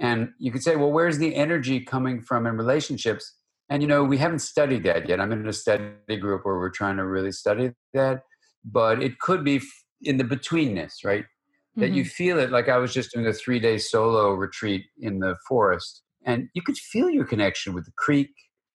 [0.00, 3.32] And you could say, well, where's the energy coming from in relationships?
[3.68, 5.20] And you know, we haven't studied that yet.
[5.20, 8.22] I'm in a study group where we're trying to really study that,
[8.64, 9.60] but it could be
[10.02, 11.24] in the betweenness, right?
[11.24, 11.80] Mm-hmm.
[11.80, 12.08] That you mm-hmm.
[12.10, 12.50] feel it.
[12.50, 16.62] Like I was just doing a three day solo retreat in the forest, and you
[16.62, 18.30] could feel your connection with the creek,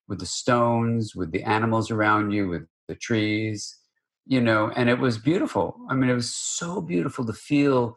[0.08, 3.78] with the stones, with the animals around you, with the trees,
[4.26, 5.78] you know, and it was beautiful.
[5.90, 7.96] I mean, it was so beautiful to feel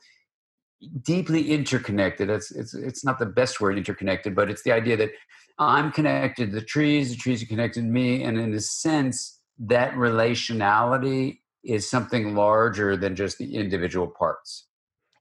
[1.02, 2.30] deeply interconnected.
[2.30, 5.10] It's it's it's not the best word interconnected, but it's the idea that
[5.58, 8.60] Uh, I'm connected to the trees, the trees are connected to me, and in a
[8.60, 14.66] sense, that relationality is something larger than just the individual parts.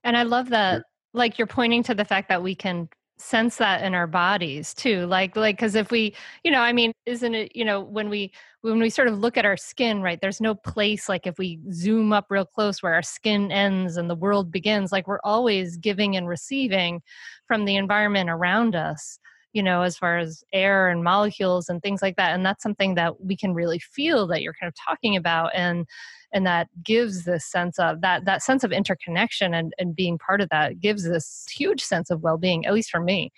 [0.02, 0.82] And I love that
[1.14, 5.06] like you're pointing to the fact that we can sense that in our bodies too
[5.06, 8.32] like like because if we you know i mean isn't it you know when we
[8.62, 11.60] when we sort of look at our skin right there's no place like if we
[11.70, 15.76] zoom up real close where our skin ends and the world begins like we're always
[15.76, 17.00] giving and receiving
[17.46, 19.20] from the environment around us
[19.54, 22.94] you know as far as air and molecules and things like that and that's something
[22.96, 25.86] that we can really feel that you're kind of talking about and
[26.34, 30.40] and that gives this sense of that that sense of interconnection and, and being part
[30.40, 33.32] of that gives this huge sense of well-being at least for me.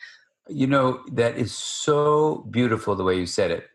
[0.48, 3.68] You know that is so beautiful the way you said it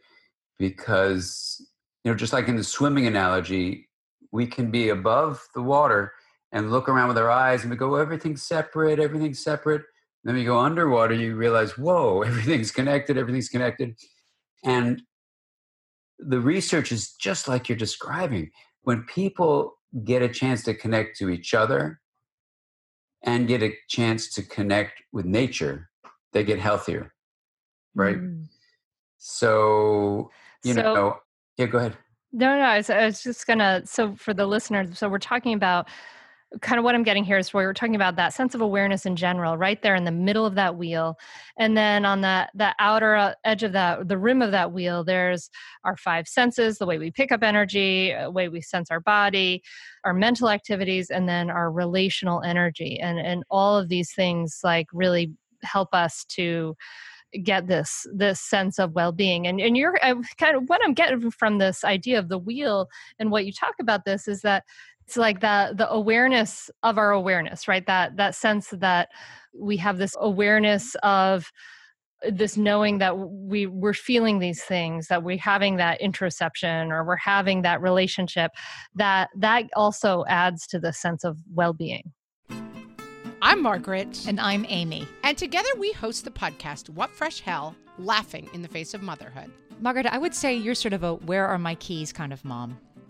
[0.57, 1.65] because
[2.03, 3.87] you know just like in the swimming analogy
[4.31, 6.13] we can be above the water
[6.51, 9.83] and look around with our eyes and we go everything's separate everything's separate
[10.23, 13.95] then we go underwater you realize whoa everything's connected everything's connected
[14.63, 15.01] and
[16.19, 18.51] the research is just like you're describing
[18.83, 21.99] when people get a chance to connect to each other
[23.23, 25.89] and get a chance to connect with nature,
[26.33, 27.13] they get healthier.
[27.93, 28.17] Right.
[28.17, 28.47] Mm.
[29.17, 30.31] So,
[30.63, 31.17] you so, know,
[31.57, 31.97] yeah, go ahead.
[32.31, 33.81] No, no, I was, I was just gonna.
[33.85, 35.89] So, for the listeners, so we're talking about
[36.59, 39.05] kind of what I'm getting here is where we're talking about that sense of awareness
[39.05, 41.17] in general, right there in the middle of that wheel,
[41.57, 45.03] and then on that that outer uh, edge of that, the rim of that wheel,
[45.03, 45.49] there's
[45.85, 48.99] our five senses: the way we pick up energy, the uh, way we sense our
[48.99, 49.63] body,
[50.03, 54.87] our mental activities, and then our relational energy, and and all of these things like
[54.91, 55.31] really
[55.63, 56.75] help us to
[57.43, 59.47] get this this sense of well-being.
[59.47, 62.89] And and you're uh, kind of what i'm getting from this idea of the wheel
[63.19, 64.65] and what you talk about this is that
[65.11, 67.85] it's like that the awareness of our awareness right?
[67.85, 69.09] That that sense that
[69.53, 71.51] we have this awareness of
[72.29, 77.17] this knowing that we we're feeling these things that we're having that interoception or we're
[77.17, 78.51] having that relationship
[78.95, 82.13] that that also adds to the sense of well-being.
[83.41, 84.25] I'm margaret.
[84.29, 85.05] And i'm amy.
[85.23, 89.51] And together we host the podcast what fresh hell laughing in the face of motherhood.
[89.81, 92.77] Margaret i would say you're sort of a where are my keys kind of mom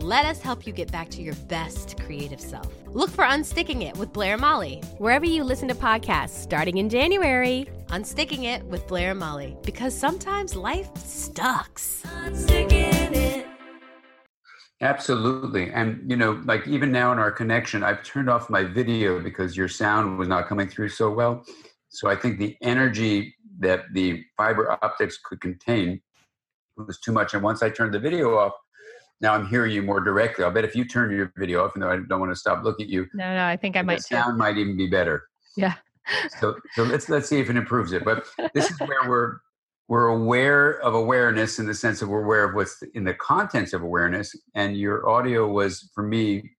[0.00, 2.70] Let us help you get back to your best creative self.
[2.88, 4.82] Look for Unsticking It with Blair and Molly.
[4.98, 7.66] Wherever you listen to podcasts starting in January.
[7.86, 9.56] Unsticking It with Blair and Molly.
[9.62, 12.02] Because sometimes life sucks.
[14.82, 15.70] Absolutely.
[15.70, 19.56] And, you know, like even now in our connection, I've turned off my video because
[19.56, 21.42] your sound was not coming through so well.
[21.88, 26.02] So I think the energy that the fiber optics could contain
[26.76, 27.32] was too much.
[27.32, 28.52] And once I turned the video off,
[29.20, 30.44] now I'm hearing you more directly.
[30.44, 32.62] I'll bet if you turn your video off, even though I don't want to stop
[32.64, 34.14] looking at you, No, no, I think I the might too.
[34.16, 35.24] sound might even be better.
[35.56, 35.74] Yeah.
[36.38, 38.04] So, so let's let's see if it improves it.
[38.04, 39.38] But this is where we're
[39.88, 43.72] we're aware of awareness in the sense of we're aware of what's in the contents
[43.72, 44.34] of awareness.
[44.54, 46.50] And your audio was for me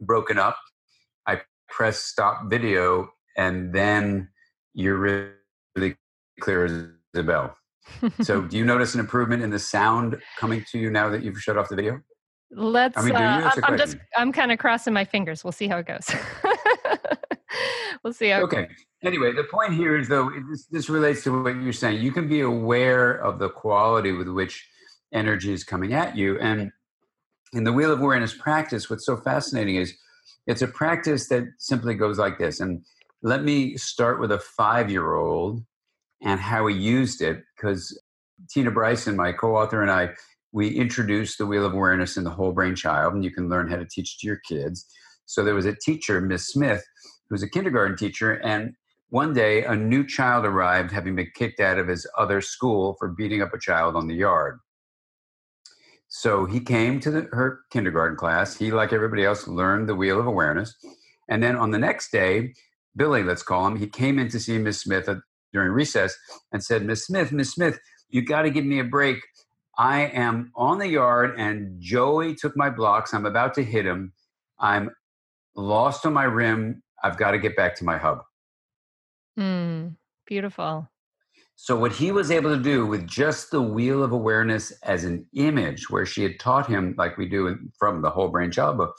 [0.00, 0.56] broken up.
[1.26, 4.28] I press stop video, and then
[4.74, 5.96] you're really
[6.40, 6.72] clear as
[7.14, 7.56] a bell.
[8.22, 11.40] So, do you notice an improvement in the sound coming to you now that you've
[11.40, 12.00] shut off the video?
[12.50, 12.96] Let's.
[12.96, 13.26] I mean, do you?
[13.26, 13.96] Uh, i'm I'm just.
[14.16, 15.44] I'm kind of crossing my fingers.
[15.44, 16.08] We'll see how it goes.
[18.04, 18.42] we'll see how.
[18.42, 18.68] Okay.
[19.04, 22.02] Anyway, the point here is though this, this relates to what you're saying.
[22.02, 24.66] You can be aware of the quality with which
[25.12, 26.70] energy is coming at you, and
[27.52, 29.96] in the wheel of awareness practice, what's so fascinating is
[30.46, 32.60] it's a practice that simply goes like this.
[32.60, 32.84] And
[33.22, 35.64] let me start with a five-year-old
[36.22, 37.98] and how he used it, because
[38.50, 40.10] Tina Bryson, my co-author, and I,
[40.52, 43.68] we introduced the wheel of awareness in the whole brain child, and you can learn
[43.68, 44.86] how to teach it to your kids.
[45.26, 46.84] So there was a teacher, Miss Smith,
[47.28, 48.74] who was a kindergarten teacher, and
[49.08, 53.08] one day a new child arrived having been kicked out of his other school for
[53.08, 54.58] beating up a child on the yard.
[56.08, 58.56] So he came to the, her kindergarten class.
[58.56, 60.74] He, like everybody else, learned the wheel of awareness.
[61.28, 62.54] And then on the next day,
[62.96, 65.18] Billy, let's call him, he came in to see Miss Smith at,
[65.52, 66.16] during recess
[66.52, 67.78] and said, Miss Smith, Miss Smith,
[68.08, 69.18] you got to give me a break.
[69.78, 73.12] I am on the yard and Joey took my blocks.
[73.12, 74.12] I'm about to hit him.
[74.58, 74.90] I'm
[75.54, 76.82] lost on my rim.
[77.02, 78.22] I've got to get back to my hub.
[79.38, 80.88] Mm, beautiful.
[81.58, 85.26] So, what he was able to do with just the wheel of awareness as an
[85.34, 88.94] image, where she had taught him, like we do from the whole brain child book,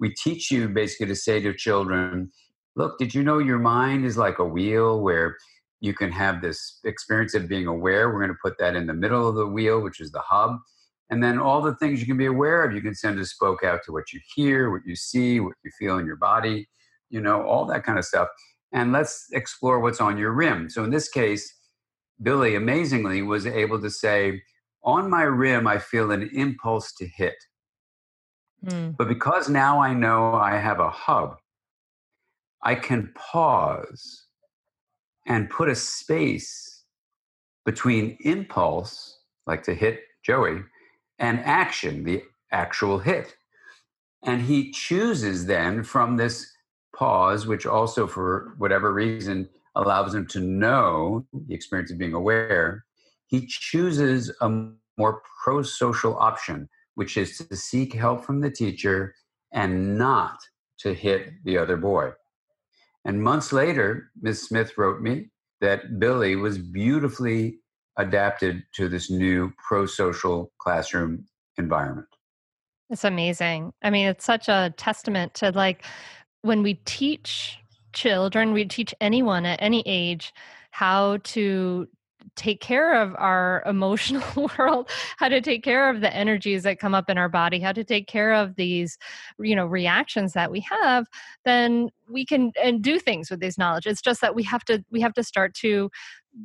[0.00, 2.32] we teach you basically to say to children,
[2.76, 5.36] Look, did you know your mind is like a wheel where
[5.80, 8.10] you can have this experience of being aware?
[8.10, 10.58] We're going to put that in the middle of the wheel, which is the hub.
[11.10, 13.64] And then all the things you can be aware of, you can send a spoke
[13.64, 16.68] out to what you hear, what you see, what you feel in your body,
[17.08, 18.28] you know, all that kind of stuff.
[18.72, 20.70] And let's explore what's on your rim.
[20.70, 21.52] So in this case,
[22.22, 24.42] Billy amazingly was able to say,
[24.84, 27.34] on my rim, I feel an impulse to hit.
[28.64, 31.36] Mm, But because now I know I have a hub,
[32.62, 34.26] I can pause
[35.26, 36.84] and put a space
[37.64, 40.62] between impulse, like to hit Joey,
[41.18, 43.36] and action, the actual hit.
[44.22, 46.50] And he chooses then from this
[46.94, 52.84] pause, which also, for whatever reason, allows him to know the experience of being aware,
[53.26, 54.68] he chooses a
[54.98, 59.14] more pro social option, which is to seek help from the teacher
[59.52, 60.38] and not
[60.78, 62.10] to hit the other boy.
[63.04, 64.42] And months later, Ms.
[64.42, 65.30] Smith wrote me
[65.60, 67.58] that Billy was beautifully
[67.98, 71.24] adapted to this new pro social classroom
[71.58, 72.06] environment.
[72.88, 73.72] it's amazing.
[73.82, 75.84] I mean, it's such a testament to like
[76.42, 77.58] when we teach
[77.92, 80.32] children, we teach anyone at any age
[80.70, 81.88] how to
[82.36, 86.94] take care of our emotional world how to take care of the energies that come
[86.94, 88.98] up in our body how to take care of these
[89.38, 91.06] you know reactions that we have
[91.44, 94.84] then we can and do things with these knowledge it's just that we have to
[94.90, 95.90] we have to start to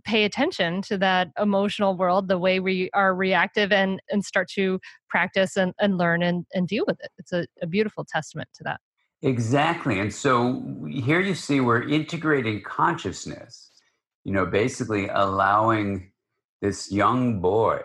[0.04, 4.80] pay attention to that emotional world the way we are reactive and and start to
[5.10, 8.64] practice and, and learn and, and deal with it it's a, a beautiful testament to
[8.64, 8.80] that
[9.26, 10.00] Exactly.
[10.00, 13.72] And so here you see we're integrating consciousness,
[14.26, 16.12] you know, basically allowing
[16.62, 17.80] this young boy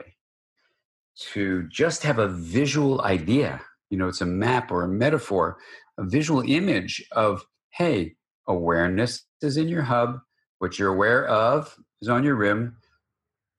[1.32, 3.60] to just have a visual idea.
[3.90, 5.58] You know, it's a map or a metaphor,
[5.98, 8.14] a visual image of, hey,
[8.48, 10.18] awareness is in your hub.
[10.58, 12.76] What you're aware of is on your rim.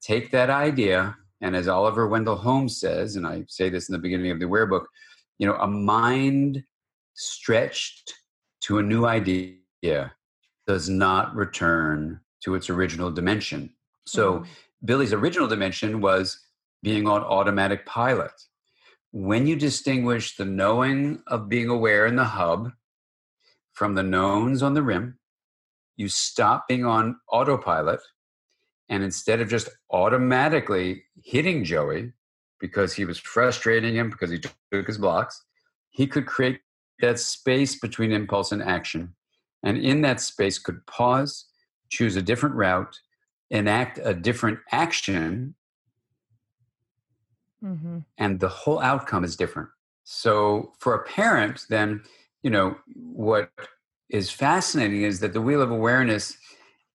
[0.02, 1.16] Take that idea.
[1.40, 4.46] And as Oliver Wendell Holmes says, and I say this in the beginning of the
[4.46, 4.88] Aware book,
[5.38, 6.64] you know, a mind
[7.14, 8.14] stretched
[8.62, 9.56] to a new idea
[10.66, 13.74] does not return to its original dimension.
[14.06, 14.46] So Mhm.
[14.84, 16.40] Billy's original dimension was
[16.82, 18.32] being on automatic pilot.
[19.12, 22.72] When you distinguish the knowing of being aware in the hub
[23.72, 25.18] from the knowns on the rim,
[25.96, 28.00] you stop being on autopilot.
[28.88, 32.12] And instead of just automatically hitting Joey
[32.58, 35.44] because he was frustrating him because he took his blocks,
[35.90, 36.60] he could create
[37.00, 39.14] that space between impulse and action.
[39.62, 41.46] And in that space, could pause,
[41.92, 42.98] choose a different route,
[43.50, 45.54] enact a different action,
[47.62, 48.04] Mhm.
[48.16, 49.68] and the whole outcome is different.
[50.04, 52.02] So for a parent, then,
[52.42, 53.50] you know, what
[54.08, 56.36] is fascinating is that the wheel of awareness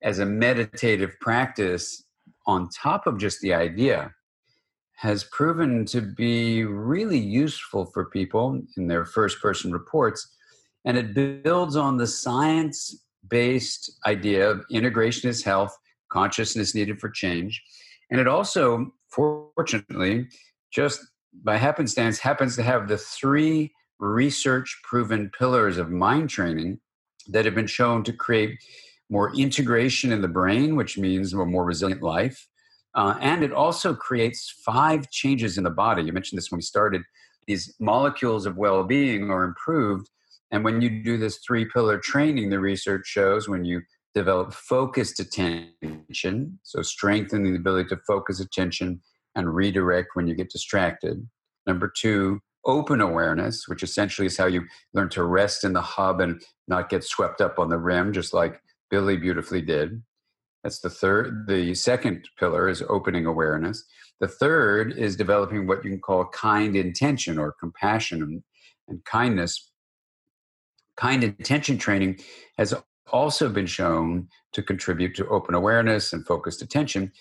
[0.02, 2.04] as a meditative practice
[2.46, 4.14] on top of just the idea
[4.96, 8.46] has proven to be really useful for people
[8.78, 10.28] in their first person reports.
[10.86, 15.76] And it builds on the science based idea of integration is health,
[16.12, 17.62] consciousness needed for change.
[18.10, 20.28] And it also, fortunately,
[20.72, 21.00] just
[21.44, 26.80] by happenstance, happens to have the three research proven pillars of mind training
[27.30, 28.58] that have been shown to create
[29.10, 32.48] more integration in the brain, which means a more resilient life.
[32.96, 36.04] Uh, and it also creates five changes in the body.
[36.04, 37.04] You mentioned this when we started.
[37.46, 40.10] These molecules of well being are improved.
[40.52, 43.82] And when you do this three pillar training, the research shows when you
[44.16, 49.02] develop focused attention, so strengthening the ability to focus attention
[49.36, 51.28] and redirect when you get distracted.
[51.68, 56.20] Number two, open awareness, which essentially is how you learn to rest in the hub
[56.20, 60.02] and not get swept up on the rim, just like Billy beautifully did.
[60.64, 61.48] That's the third.
[61.48, 63.84] The second pillar is opening awareness.
[64.20, 68.44] The third is developing what you can call kind intention or compassion
[68.88, 69.72] and, kindness.
[70.98, 72.20] Kind intention training
[72.58, 72.74] has
[73.12, 77.12] also been shown to contribute to open awareness and focused attention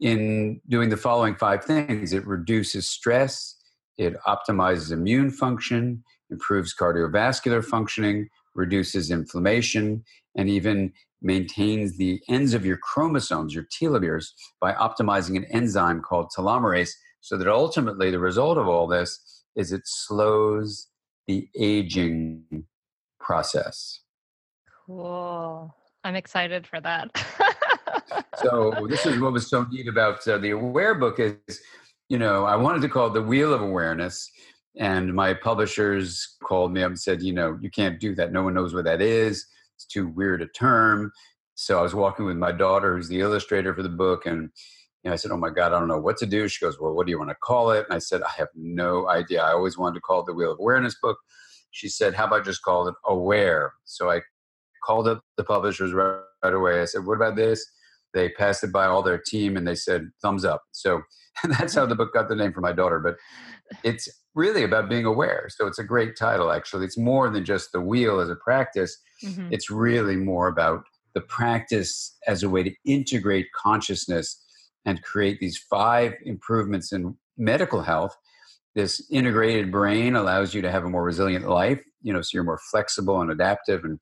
[0.00, 2.12] in doing the following five things.
[2.12, 3.54] It reduces stress,
[3.98, 10.02] it optimizes immune function, improves cardiovascular functioning, reduces inflammation,
[10.34, 14.28] and even maintains the ends of your chromosomes, your telomeres,
[14.60, 19.72] by optimizing an enzyme called telomerase, so that ultimately the result of all this is
[19.72, 20.88] it slows
[21.26, 22.66] the aging
[23.26, 24.00] process.
[24.86, 25.74] Cool.
[26.04, 27.10] I'm excited for that.
[28.36, 31.60] so this is what was so neat about uh, the aware book is
[32.08, 34.30] you know i wanted to call it the wheel of awareness
[34.78, 38.32] and my publishers called me up and said you know you can't do that.
[38.32, 39.46] No one knows what that is.
[39.74, 41.10] It's too weird a term.
[41.54, 44.50] So i was walking with my daughter who's the illustrator for the book and
[45.02, 46.46] you know, i said oh my god i don't know what to do.
[46.48, 47.86] She goes well what do you want to call it?
[47.86, 49.42] And i said i have no idea.
[49.42, 51.18] I always wanted to call it the wheel of awareness book
[51.76, 53.74] she said how about just call it aware?
[53.84, 54.20] So i
[54.84, 56.80] called up the publishers right, right away.
[56.80, 57.64] I said what about this?
[58.14, 60.62] They passed it by all their team and they said thumbs up.
[60.72, 61.02] So
[61.58, 63.16] that's how the book got the name for my daughter but
[63.84, 65.48] it's really about being aware.
[65.50, 66.86] So it's a great title actually.
[66.86, 68.96] It's more than just the wheel as a practice.
[69.24, 69.50] Mhm.
[69.50, 74.28] it's really more about the practice as a way to integrate consciousness
[74.84, 78.14] and create these five improvements in medical health
[78.76, 82.44] this integrated brain allows you to have a more resilient life you know so you're
[82.44, 83.98] more flexible and adaptive and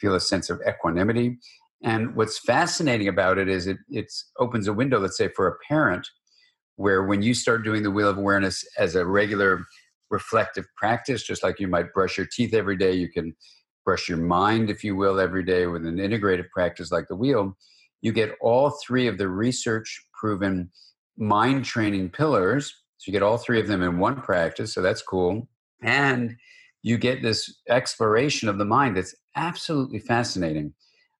[0.00, 1.38] feel a sense of equanimity
[1.84, 5.58] and what's fascinating about it is it it's opens a window, let's say, for a
[5.68, 6.08] parent,
[6.76, 9.66] where when you start doing the wheel of awareness as a regular
[10.10, 13.36] reflective practice, just like you might brush your teeth every day, you can
[13.84, 17.54] brush your mind, if you will, every day with an integrative practice like the wheel.
[18.00, 20.70] You get all three of the research proven
[21.18, 22.74] mind training pillars.
[23.04, 24.72] So you get all three of them in one practice.
[24.72, 25.46] So that's cool.
[25.82, 26.36] And
[26.82, 30.72] you get this exploration of the mind that's absolutely fascinating.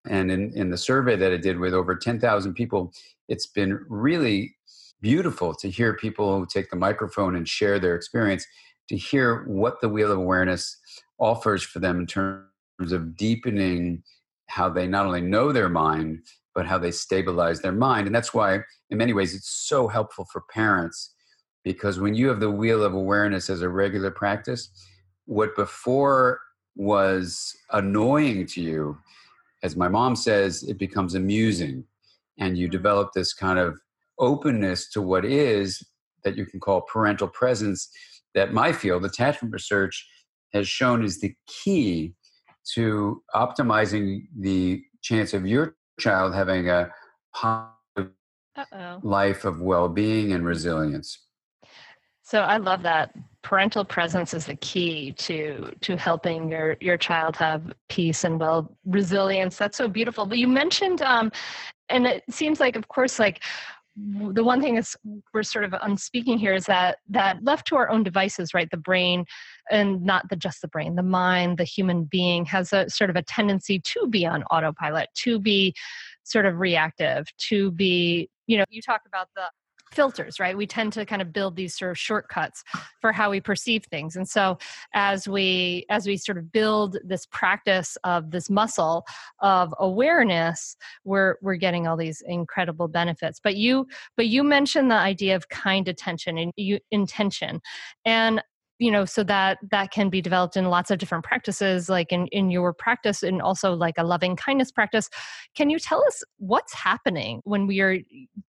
[0.09, 2.91] And in, in the survey that I did with over 10,000 people,
[3.29, 4.57] it's been really
[5.03, 8.47] beautiful to hear people who take the microphone and share their experience,
[8.89, 10.79] to hear what the Wheel of Awareness
[11.19, 14.03] offers for them in terms of deepening
[14.49, 16.21] how they not only know their mind,
[16.55, 18.07] but how they stabilize their mind.
[18.07, 21.14] And that's why, in many ways, it's so helpful for parents
[21.65, 24.71] because when you have the Wheel of Awareness as a regular practice,
[25.27, 26.41] what before
[26.77, 28.99] was annoying to you
[29.65, 31.85] as my mom says, it becomes amusing.
[32.39, 33.81] And you develop this kind of
[34.19, 35.83] openness to what is
[36.23, 37.89] that you can call parental presence,
[38.35, 40.07] that my field, attachment research,
[40.53, 42.15] has shown is the key
[42.75, 46.91] to optimizing the chance of your child having a
[47.35, 48.13] positive
[48.57, 49.01] Uh-oh.
[49.03, 51.24] life of well being and resilience.
[52.25, 57.37] So I love that parental presence is the key to to helping your your child
[57.37, 59.59] have peace and well resilience.
[59.59, 60.25] That's so beautiful.
[60.25, 61.31] But you mentioned um,
[61.91, 63.43] and it seems like of course like
[63.97, 64.97] the one thing is
[65.33, 68.77] we're sort of unspeaking here is that that left to our own devices right the
[68.77, 69.25] brain
[69.71, 73.15] and not the just the brain the mind the human being has a sort of
[73.15, 75.73] a tendency to be on autopilot to be
[76.25, 79.45] sort of reactive to be you know you talk about the
[79.95, 80.57] filters right?
[80.57, 82.65] We tend to kind of build these sort of shortcuts
[83.01, 84.17] for how we perceive things.
[84.17, 84.59] And so
[84.95, 89.05] as we as we sort of build this practice of this muscle
[89.41, 93.41] of awareness we're we're getting all these incredible benefits.
[93.43, 93.87] But you
[94.17, 97.61] but you mentioned the idea of kind attention and you intention.
[98.05, 98.43] And
[98.79, 102.27] you know so that that can be developed in lots of different practices like in
[102.29, 105.09] in your practice and also like a loving kindness practice.
[105.55, 107.99] Can you tell us what's happening when we are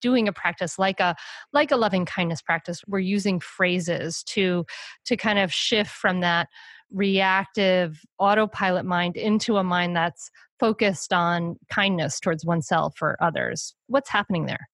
[0.02, 1.16] doing a practice like a
[1.54, 2.82] like a loving kindness practice?
[2.88, 4.66] We're using phrases to
[5.06, 6.50] to kind of shift from that
[6.92, 13.76] reactive autopilot mind into a mind that's focused on kindness towards oneself or others.
[13.88, 14.70] What's happening there?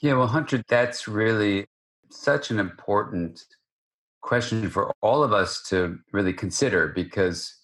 [0.00, 1.66] Yeah well hunter that's really
[2.10, 3.44] such an important
[4.26, 7.54] question for all of us to really consider because,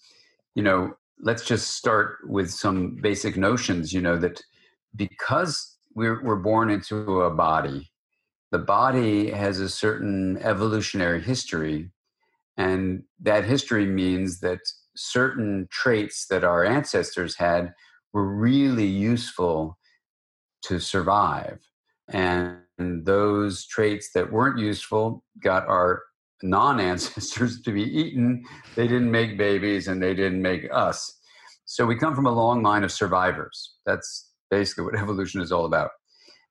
[0.55, 4.41] you know, let's just start with some basic notions, you know, that
[4.95, 7.91] because we're, we're born into a body,
[8.51, 11.91] the body has a certain evolutionary history.
[12.57, 14.59] And that history means that
[14.95, 17.73] certain traits that our ancestors had
[18.13, 19.77] were really useful
[20.63, 21.59] to survive.
[22.09, 26.03] And those traits that weren't useful got our
[26.43, 28.43] non ancestors to be eaten.
[28.75, 31.19] They didn't make babies and they didn't make us.
[31.65, 33.75] So we come from a long line of survivors.
[33.85, 35.91] That's basically what evolution is all about.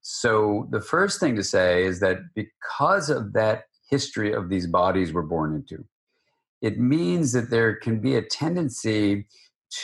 [0.00, 5.12] So the first thing to say is that because of that history of these bodies
[5.12, 5.84] we're born into,
[6.60, 9.26] it means that there can be a tendency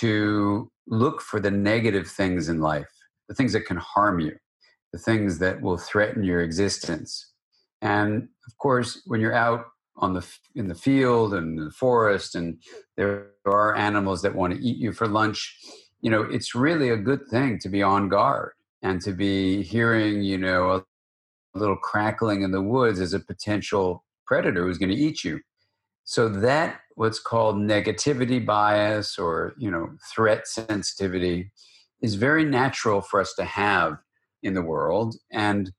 [0.00, 2.88] to look for the negative things in life,
[3.28, 4.36] the things that can harm you,
[4.92, 7.32] the things that will threaten your existence.
[7.80, 9.66] And of course, when you're out
[9.98, 12.58] on the in the field and the forest and
[12.96, 15.56] there are animals that want to eat you for lunch.
[16.00, 20.22] You know it's really a good thing to be on guard and to be hearing
[20.22, 20.84] you know a,
[21.54, 25.40] little crackling in the woods as a potential predator who's going to eat you.
[26.04, 31.50] So that what's called negativity bias or you know threat sensitivity
[32.00, 33.98] is very natural for us to have
[34.44, 35.16] in the world.
[35.32, 35.72] And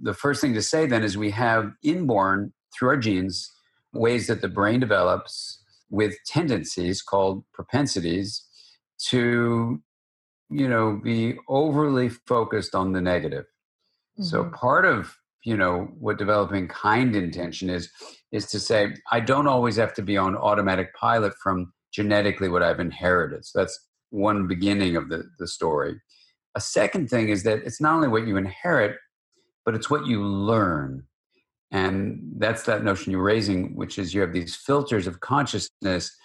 [0.00, 3.52] the first thing to say then is we have inborn through our genes
[3.98, 8.44] ways that the brain develops with tendencies called propensities
[8.98, 9.82] to
[10.50, 13.44] you know be overly focused on the negative.
[13.44, 14.24] Mm-hmm.
[14.24, 17.90] so part of you know what developing kind intention is
[18.32, 22.62] is to say i don't always have to be on automatic pilot from genetically what
[22.62, 23.44] i've inherited.
[23.44, 23.78] So that's
[24.10, 26.00] one beginning of the, the story.
[26.54, 28.96] A second thing is that it's not only what you inherit
[29.64, 31.04] but it's what you learn
[31.70, 36.16] and that's that notion you're raising, which is you have these filters of consciousness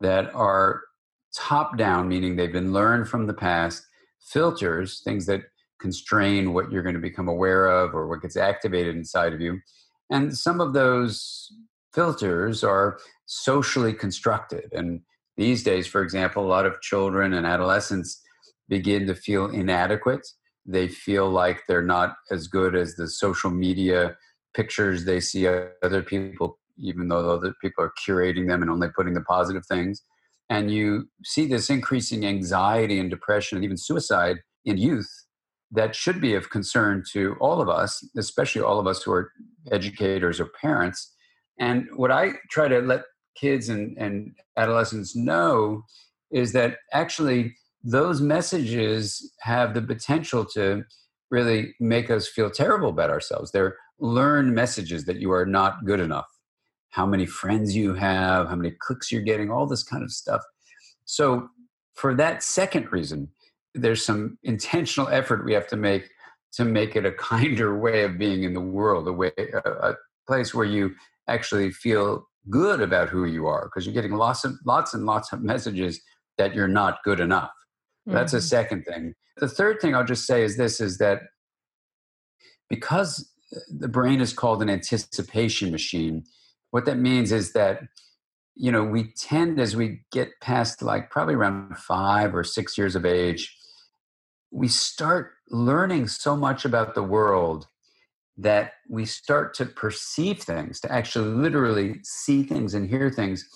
[0.00, 0.82] that are
[1.34, 3.84] top down, meaning they've been learned from the past,
[4.20, 5.42] filters, things that
[5.80, 9.60] constrain what you're going to become aware of or what gets activated inside of you.
[10.10, 11.52] And some of those
[11.92, 14.72] filters are socially constructed.
[14.72, 15.00] And
[15.36, 18.22] these days, for example, a lot of children and adolescents
[18.68, 20.26] begin to feel inadequate.
[20.66, 24.16] They feel like they're not as good as the social media
[24.58, 25.46] pictures they see
[25.88, 30.02] other people even though other people are curating them and only putting the positive things
[30.50, 35.10] and you see this increasing anxiety and depression and even suicide in youth
[35.70, 39.30] that should be of concern to all of us especially all of us who are
[39.70, 41.14] educators or parents.
[41.60, 43.02] And what i try to let
[43.36, 45.82] kids and, and adolescents know
[46.30, 47.54] is that actually
[47.84, 50.84] those messages have the potential to
[51.30, 53.52] really make us feel terrible about ourselves.
[53.52, 56.28] They're learn messages that you are not good enough
[56.90, 60.42] how many friends you have how many clicks you're getting all this kind of stuff
[61.04, 61.48] so
[61.94, 63.28] for that second reason
[63.74, 66.08] there's some intentional effort we have to make
[66.52, 69.94] to make it a kinder way of being in the world a way a, a
[70.26, 70.94] place where you
[71.28, 75.32] actually feel good about who you are because you're getting lots of lots and lots
[75.32, 76.00] of messages
[76.38, 77.50] that you're not good enough
[78.08, 78.12] mm-hmm.
[78.12, 78.44] that's a mm-hmm.
[78.44, 81.22] second thing the third thing i'll just say is this is that
[82.70, 83.30] because
[83.68, 86.24] the brain is called an anticipation machine.
[86.70, 87.82] What that means is that
[88.54, 92.96] you know we tend as we get past like probably around five or six years
[92.96, 93.56] of age
[94.50, 97.66] we start learning so much about the world
[98.36, 103.48] that we start to perceive things to actually literally see things and hear things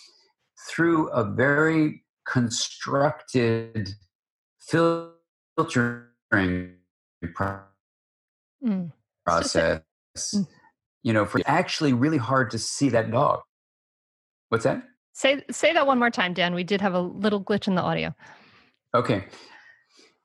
[0.69, 3.95] through a very constructed
[4.61, 6.07] filtering
[8.65, 8.93] Mm.
[9.25, 9.81] Process.
[10.17, 10.47] Mm.
[11.03, 13.41] You know, for actually really hard to see that dog.
[14.51, 14.83] What's that?
[15.15, 16.55] Say say that one more time, Dan.
[16.55, 18.15] We did have a little glitch in the audio.
[18.95, 19.25] Okay.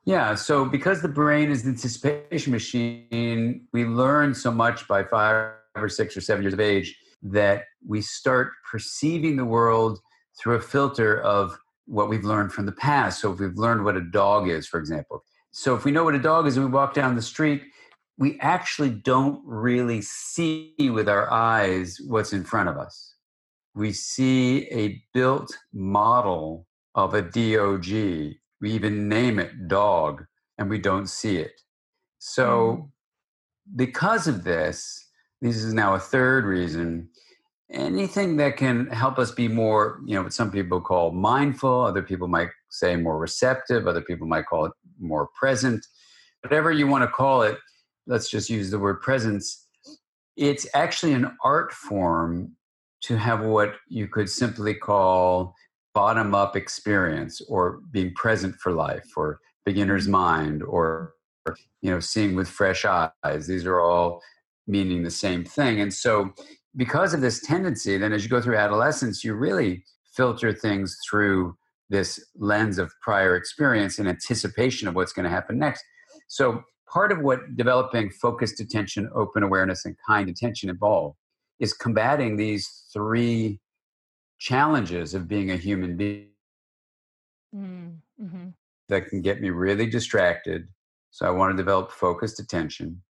[0.05, 0.35] Yeah.
[0.35, 5.89] So because the brain is the anticipation machine, we learn so much by five or
[5.89, 9.99] six or seven years of age that we start perceiving the world
[10.39, 13.21] through a filter of what we've learned from the past.
[13.21, 15.23] So if we've learned what a dog is, for example.
[15.51, 17.63] So if we know what a dog is and we walk down the street,
[18.17, 23.15] we actually don't really see with our eyes what's in front of us.
[23.75, 26.65] We see a built model
[26.95, 27.87] of a DOG.
[28.59, 30.25] We even name it dog,
[30.57, 31.61] and we don't see it.
[32.17, 32.89] So,
[33.69, 33.75] hmm.
[33.75, 35.05] because of this,
[35.41, 37.09] this is now a third reason.
[37.69, 42.01] Anything that can help us be more, you know, what some people call mindful, other
[42.01, 45.85] people might say more receptive, other people might call it more present,
[46.41, 47.57] whatever you want to call it,
[48.07, 49.67] let's just use the word presence.
[50.35, 52.55] It's actually an art form
[53.01, 55.53] to have what you could simply call
[55.93, 60.11] bottom up experience or being present for life or beginner's mm-hmm.
[60.13, 61.13] mind or
[61.81, 63.47] you know seeing with fresh eyes.
[63.47, 64.21] These are all
[64.67, 65.79] meaning the same thing.
[65.81, 66.31] And so
[66.75, 69.83] because of this tendency then as you go through adolescence you really
[70.15, 71.55] filter things through
[71.89, 75.83] this lens of prior experience and anticipation of what's going to happen next.
[76.27, 81.15] So part of what developing focused attention open awareness and kind attention involve
[81.59, 83.59] is combating these three
[84.39, 86.27] challenges of being a human being
[87.55, 88.49] Mm-hmm.
[88.89, 90.67] that can get me really distracted.
[91.11, 93.01] So I want to develop focused attention.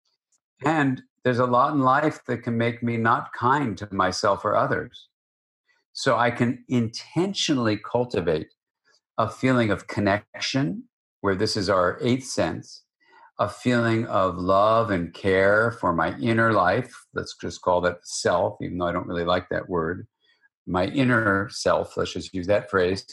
[0.64, 4.55] And there's a lot in life that can make me not kind to myself or
[4.55, 5.09] others.
[5.93, 8.49] So I can intentionally cultivate
[9.18, 10.85] a feeling of connection,
[11.22, 12.83] where this is our eighth sense,
[13.39, 16.93] a feeling of love and care for my inner life.
[17.14, 20.07] Let's just call that self, even though I don't really like that word.
[20.66, 23.05] My inner self, let's just use that phrase.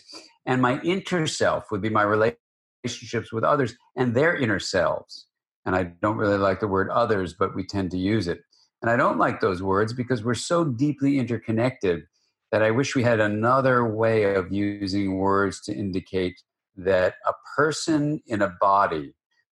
[0.45, 5.27] And my inner self would be my relationships with others and their inner selves.
[5.65, 8.41] And I don't really like the word others, but we tend to use it.
[8.81, 12.03] And I don't like those words because we're so deeply interconnected
[12.51, 16.41] that I wish we had another way of using words to indicate
[16.75, 19.13] that a person in a body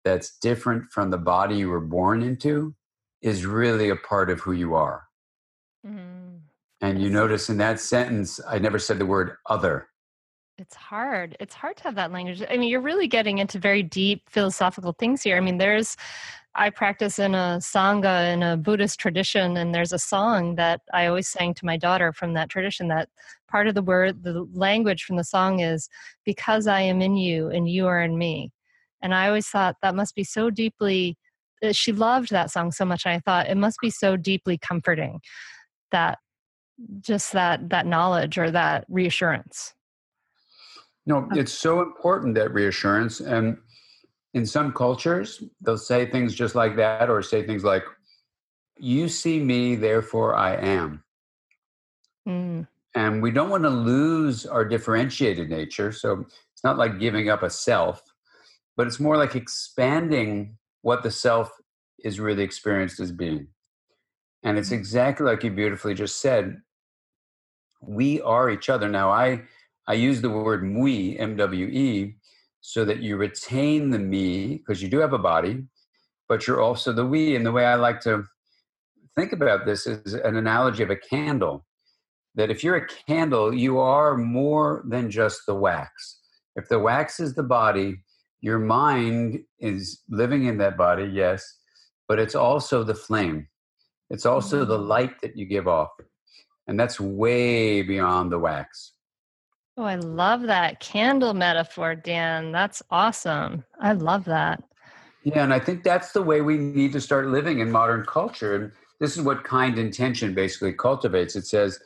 [0.04, 2.76] that's different from the body you were born into
[3.22, 5.04] is really a part of who you are.
[5.86, 6.40] Mm.
[6.82, 9.88] And you notice in that sentence, I never said the word other.
[10.58, 11.36] It's hard.
[11.40, 12.44] It's hard to have that language.
[12.48, 15.38] I mean, you're really getting into very deep philosophical things here.
[15.38, 15.96] I mean, there's,
[16.56, 21.08] I practice in a Sangha in a Buddhist tradition, and there's a song that I
[21.08, 22.88] always sang to my daughter from that tradition.
[22.90, 23.10] That
[23.50, 25.90] part of the word, the language from the song is,
[26.24, 28.52] because I am in you and you are in me.
[29.04, 31.18] And I always thought that must be so deeply,
[31.64, 33.06] uh, she loved that song so much.
[33.06, 35.20] And I thought it must be so deeply comforting
[35.92, 36.18] that
[37.02, 39.76] just that that knowledge or that reassurance
[41.06, 43.20] No, it's so important that reassurance.
[43.20, 43.58] And
[44.34, 47.84] in some cultures, they'll say things just like that, or say things like,
[48.78, 51.04] You see me, therefore I am.
[52.28, 52.68] Mm.
[52.96, 55.92] And we don't want to lose our differentiated nature.
[55.92, 58.02] So it's not like giving up a self,
[58.76, 61.52] but it's more like expanding what the self
[62.04, 63.48] is really experienced as being.
[64.44, 64.80] And it's mm-hmm.
[64.80, 66.62] exactly like you beautifully just said.
[67.82, 68.90] We are each other.
[68.90, 69.44] Now, I
[69.88, 72.16] I use the word we, M W E,
[72.62, 75.64] so that you retain the me because you do have a body,
[76.30, 77.36] but you're also the we.
[77.36, 78.24] And the way I like to
[79.16, 81.66] think about this is an analogy of a candle.
[82.36, 86.20] That if you're a candle, you are more than just the wax.
[86.56, 87.98] If the wax is the body,
[88.44, 91.60] your mind is living in that body, yes,
[92.10, 93.48] but it's also the flame.
[94.10, 94.88] It's also the mm-hmm.
[94.88, 95.92] light that you give off.
[96.68, 98.92] And that's way beyond the wax.
[99.78, 102.52] Oh, I love that candle metaphor, Dan.
[102.52, 103.64] That's awesome.
[103.80, 104.62] I love that.
[105.24, 108.56] Yeah, and I think that's the way we need to start living in modern culture.
[108.56, 111.38] And this is what kind intention basically cultivates.
[111.38, 111.80] It says,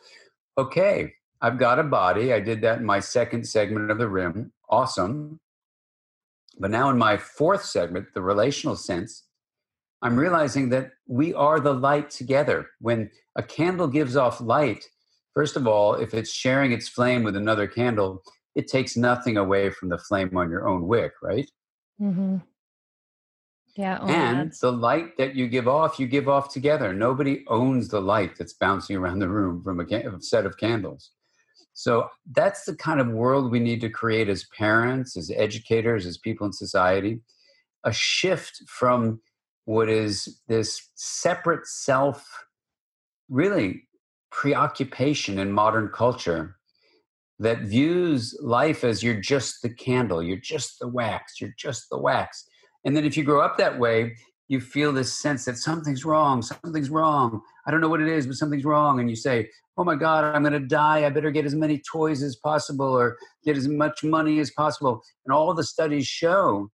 [0.57, 2.33] okay, I've got a body.
[2.33, 4.51] I did that in my second segment of the rim.
[4.69, 5.39] Awesome.
[6.59, 9.23] But now in my fourth segment, the relational sense,
[10.01, 12.67] I'm realizing that we are the light together.
[12.79, 14.83] When a candle gives off light,
[15.33, 18.23] first of all, if it's sharing its flame with another candle,
[18.55, 21.49] it takes nothing away from the flame on your own wick, right?
[22.01, 22.37] Mm-hmm.
[23.75, 24.03] Yeah.
[24.03, 26.93] And the light that you give off, you give off together.
[26.93, 30.57] Nobody owns the light that's bouncing around the room from a, ca- a set of
[30.57, 31.11] candles.
[31.79, 36.17] So that's the kind of world we need to create as parents, as educators, as
[36.17, 37.21] people in society.
[37.83, 39.21] a shift from
[39.65, 42.45] what is this separate self,
[43.29, 43.83] really
[44.31, 46.57] preoccupation in modern culture
[47.37, 51.99] that views life as you're just the candle, you're just the wax, you're just the
[51.99, 52.43] wax.
[52.83, 54.15] And then if you grow up that way,
[54.47, 57.41] you feel this sense that something's wrong, something's wrong.
[57.65, 58.99] I don't know what it is, but something's wrong.
[58.99, 61.05] And you say, Oh my God, I'm going to die.
[61.05, 65.03] I better get as many toys as possible or get as much money as possible.
[65.25, 66.71] And all the studies show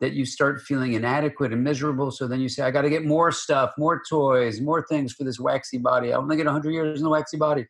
[0.00, 2.10] that you start feeling inadequate and miserable.
[2.10, 5.24] So then you say, I got to get more stuff, more toys, more things for
[5.24, 6.12] this waxy body.
[6.12, 7.66] I only get 100 years in the waxy body.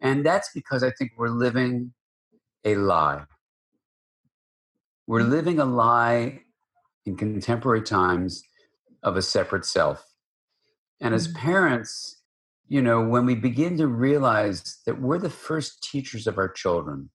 [0.00, 1.92] And that's because I think we're living
[2.64, 3.24] a lie.
[5.06, 6.42] We're living a lie
[7.04, 8.42] in contemporary times
[9.02, 10.14] of a separate self.
[11.00, 11.34] And as mm.
[11.34, 12.22] parents,
[12.68, 17.10] you know, when we begin to realize that we're the first teachers of our children,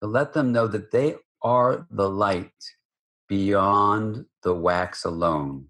[0.00, 2.50] to let them know that they are the light
[3.28, 5.66] beyond the wax alone,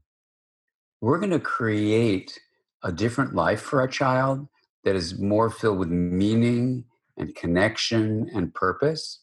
[1.01, 2.39] we're going to create
[2.83, 4.49] a different life for our child
[4.85, 6.85] that is more filled with meaning
[7.17, 9.21] and connection and purpose.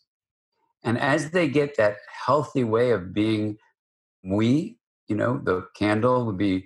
[0.84, 3.58] And as they get that healthy way of being
[4.24, 4.78] we,
[5.08, 6.66] you know, the candle would be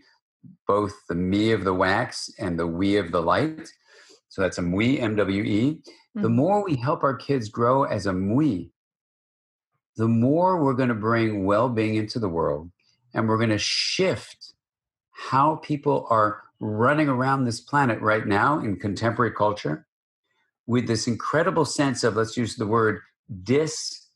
[0.68, 3.70] both the me of the wax and the we of the light.
[4.30, 5.72] So that's a we, M W E.
[5.72, 6.22] Mm-hmm.
[6.22, 8.72] The more we help our kids grow as a we,
[9.96, 12.72] the more we're going to bring well being into the world
[13.14, 14.54] and we're going to shift
[15.12, 19.88] how people are running around this planet right now in contemporary culture
[20.68, 23.00] with this incredible sense of, let's use the word
[23.44, 24.08] dis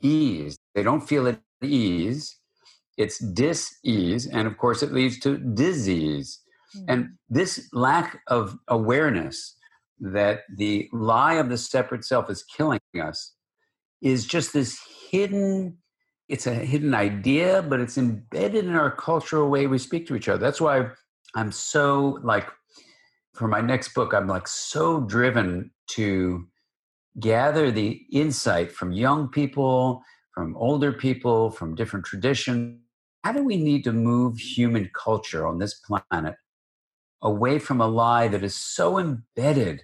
[0.00, 0.56] ease.
[0.74, 2.36] They don't feel at ease.
[2.96, 4.26] It's dis ease.
[4.26, 6.40] And of course, it leads to disease.
[6.76, 6.84] Mm-hmm.
[6.88, 9.56] And this lack of awareness
[10.00, 13.34] that the lie of the separate self is killing us
[14.02, 14.78] is just this
[15.10, 15.78] hidden
[16.28, 20.28] it's a hidden idea but it's embedded in our cultural way we speak to each
[20.28, 20.88] other that's why
[21.36, 22.48] I'm so like
[23.34, 26.46] for my next book, I'm like so driven to
[27.20, 32.80] gather the insight from young people, from older people, from different traditions.
[33.24, 36.34] How do we need to move human culture on this planet
[37.22, 39.80] away from a lie that is so embedded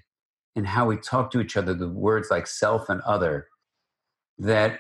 [0.55, 3.49] in how we talk to each other, the words like self and other,
[4.39, 4.79] that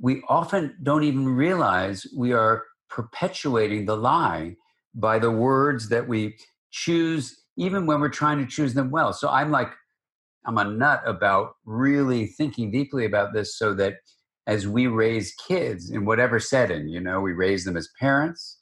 [0.00, 4.56] we often don't even realize we are perpetuating the lie
[4.94, 6.34] by the words that we
[6.70, 9.12] choose, even when we're trying to choose them well.
[9.12, 9.68] So I'm like,
[10.46, 13.96] I'm a nut about really thinking deeply about this so that
[14.48, 18.58] as we raise kids in whatever setting, you know, we raise them as parents,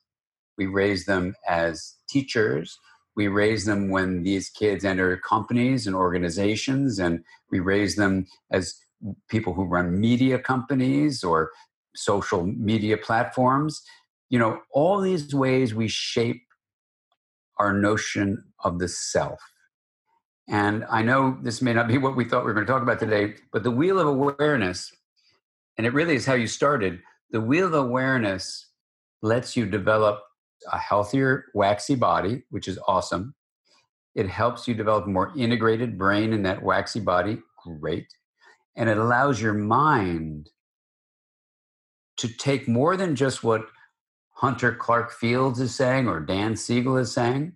[0.58, 2.78] we raise them as teachers,
[3.16, 8.74] we raise them when these kids enter companies and organizations, and we raise them as
[9.28, 11.50] people who run media companies or
[11.94, 13.80] social media platforms
[14.28, 16.42] you know, all these ways we shape
[17.58, 19.40] our notion of the self.
[20.48, 22.82] And I know this may not be what we thought we were going to talk
[22.82, 24.92] about today, but the wheel of awareness,
[25.76, 27.00] and it really is how you started,
[27.30, 28.70] the wheel of awareness
[29.22, 30.22] lets you develop
[30.72, 33.34] a healthier, waxy body, which is awesome.
[34.14, 38.06] It helps you develop a more integrated brain in that waxy body, great.
[38.74, 40.50] And it allows your mind
[42.16, 43.66] to take more than just what
[44.36, 47.52] Hunter Clark Fields is saying or Dan Siegel is saying,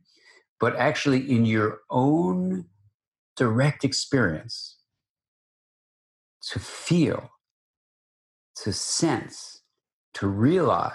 [0.58, 2.66] but actually in your own
[3.36, 4.76] direct experience
[6.50, 7.30] to feel,
[8.62, 9.62] to sense,
[10.14, 10.94] to realize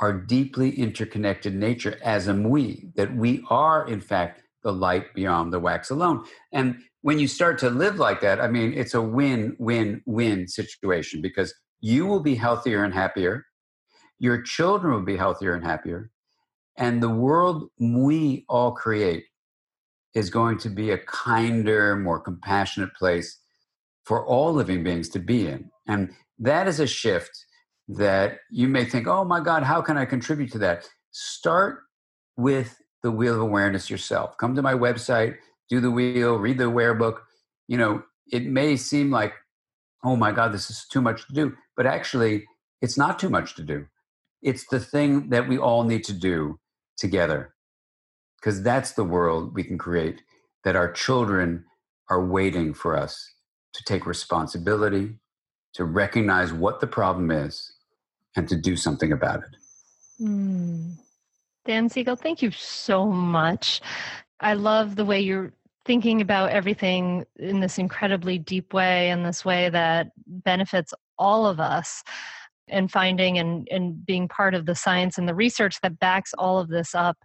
[0.00, 5.52] our deeply interconnected nature as a we, that we are, in fact, the light beyond
[5.52, 6.24] the wax alone.
[6.52, 10.48] And when you start to live like that, I mean, it's a win, win, win
[10.48, 13.46] situation because you will be healthier and happier
[14.18, 16.10] your children will be healthier and happier.
[16.76, 19.24] And the world we all create
[20.14, 23.38] is going to be a kinder, more compassionate place
[24.04, 25.70] for all living beings to be in.
[25.86, 27.46] And that is a shift
[27.88, 30.88] that you may think, oh my God, how can I contribute to that?
[31.12, 31.80] Start
[32.36, 34.36] with the wheel of awareness yourself.
[34.38, 35.36] Come to my website,
[35.70, 37.22] do the wheel, read the aware book.
[37.68, 39.32] You know, it may seem like,
[40.04, 42.44] oh my God, this is too much to do, but actually,
[42.82, 43.86] it's not too much to do
[44.46, 46.58] it's the thing that we all need to do
[46.96, 47.52] together
[48.38, 50.22] because that's the world we can create
[50.64, 51.64] that our children
[52.10, 53.32] are waiting for us
[53.74, 55.18] to take responsibility
[55.76, 57.72] to recognize what the problem is
[58.34, 59.56] and to do something about it.
[60.20, 60.96] Mm.
[61.66, 63.82] dan siegel thank you so much.
[64.40, 65.52] I love the way you're
[65.84, 71.60] thinking about everything in this incredibly deep way in this way that benefits all of
[71.60, 72.02] us
[72.68, 76.58] and finding and, and being part of the science and the research that backs all
[76.58, 77.16] of this up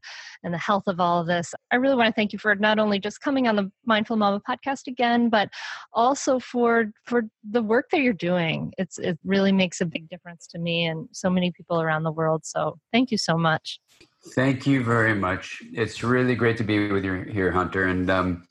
[0.43, 1.53] and the health of all of this.
[1.71, 4.41] I really want to thank you for not only just coming on the Mindful Mama
[4.47, 5.49] podcast again, but
[5.93, 8.73] also for for the work that you're doing.
[8.77, 12.11] It's it really makes a big difference to me and so many people around the
[12.11, 12.45] world.
[12.45, 13.79] So thank you so much.
[14.35, 15.63] Thank you very much.
[15.73, 17.85] It's really great to be with you here, Hunter.
[17.85, 18.47] And um,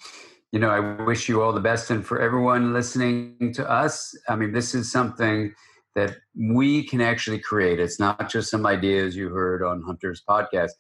[0.53, 1.91] you know, I wish you all the best.
[1.91, 5.55] And for everyone listening to us, I mean, this is something
[5.95, 7.81] that we can actually create.
[7.81, 10.71] It's not just some ideas you heard on Hunter's podcast,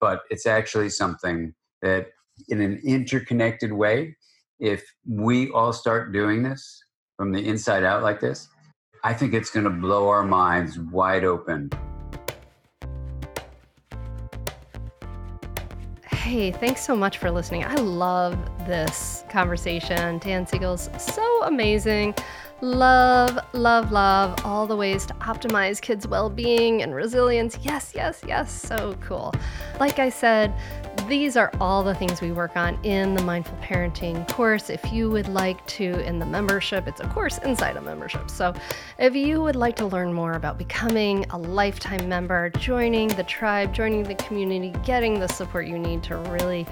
[0.00, 2.08] but it's actually something that,
[2.48, 4.16] in an interconnected way,
[4.58, 6.82] if we all start doing this
[7.16, 8.48] from the inside out like this,
[9.04, 11.70] I think it's going to blow our minds wide open.
[16.10, 17.64] Hey, thanks so much for listening.
[17.64, 18.36] I love
[18.66, 20.18] this conversation.
[20.18, 22.16] Dan Siegel's so amazing.
[22.62, 27.58] Love, love, love all the ways to optimize kids' well being and resilience.
[27.60, 29.34] Yes, yes, yes, so cool.
[29.78, 30.54] Like I said,
[31.06, 34.70] these are all the things we work on in the Mindful Parenting course.
[34.70, 38.30] If you would like to, in the membership, it's a course inside a membership.
[38.30, 38.54] So
[38.98, 43.74] if you would like to learn more about becoming a lifetime member, joining the tribe,
[43.74, 46.66] joining the community, getting the support you need to really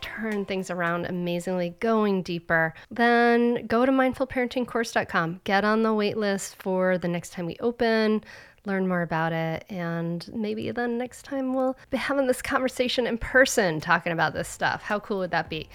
[0.00, 5.40] turn things around amazingly, going deeper, then go to mindfulparentingcourse.com.
[5.44, 8.22] Get on the wait list for the next time we open,
[8.64, 13.18] learn more about it, and maybe then next time we'll be having this conversation in
[13.18, 14.82] person talking about this stuff.
[14.82, 15.68] How cool would that be?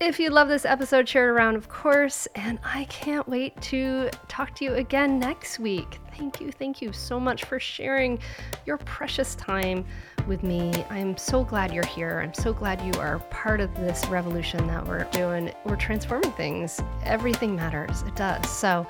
[0.00, 2.26] If you love this episode, share it around, of course.
[2.34, 5.98] And I can't wait to talk to you again next week.
[6.16, 8.18] Thank you, thank you so much for sharing
[8.64, 9.84] your precious time
[10.26, 10.72] with me.
[10.88, 12.20] I'm so glad you're here.
[12.24, 15.52] I'm so glad you are part of this revolution that we're doing.
[15.66, 16.80] We're transforming things.
[17.04, 18.00] Everything matters.
[18.02, 18.48] It does.
[18.48, 18.86] So,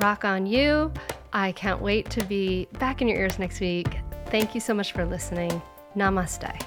[0.00, 0.92] rock on you.
[1.32, 3.98] I can't wait to be back in your ears next week.
[4.26, 5.60] Thank you so much for listening.
[5.96, 6.66] Namaste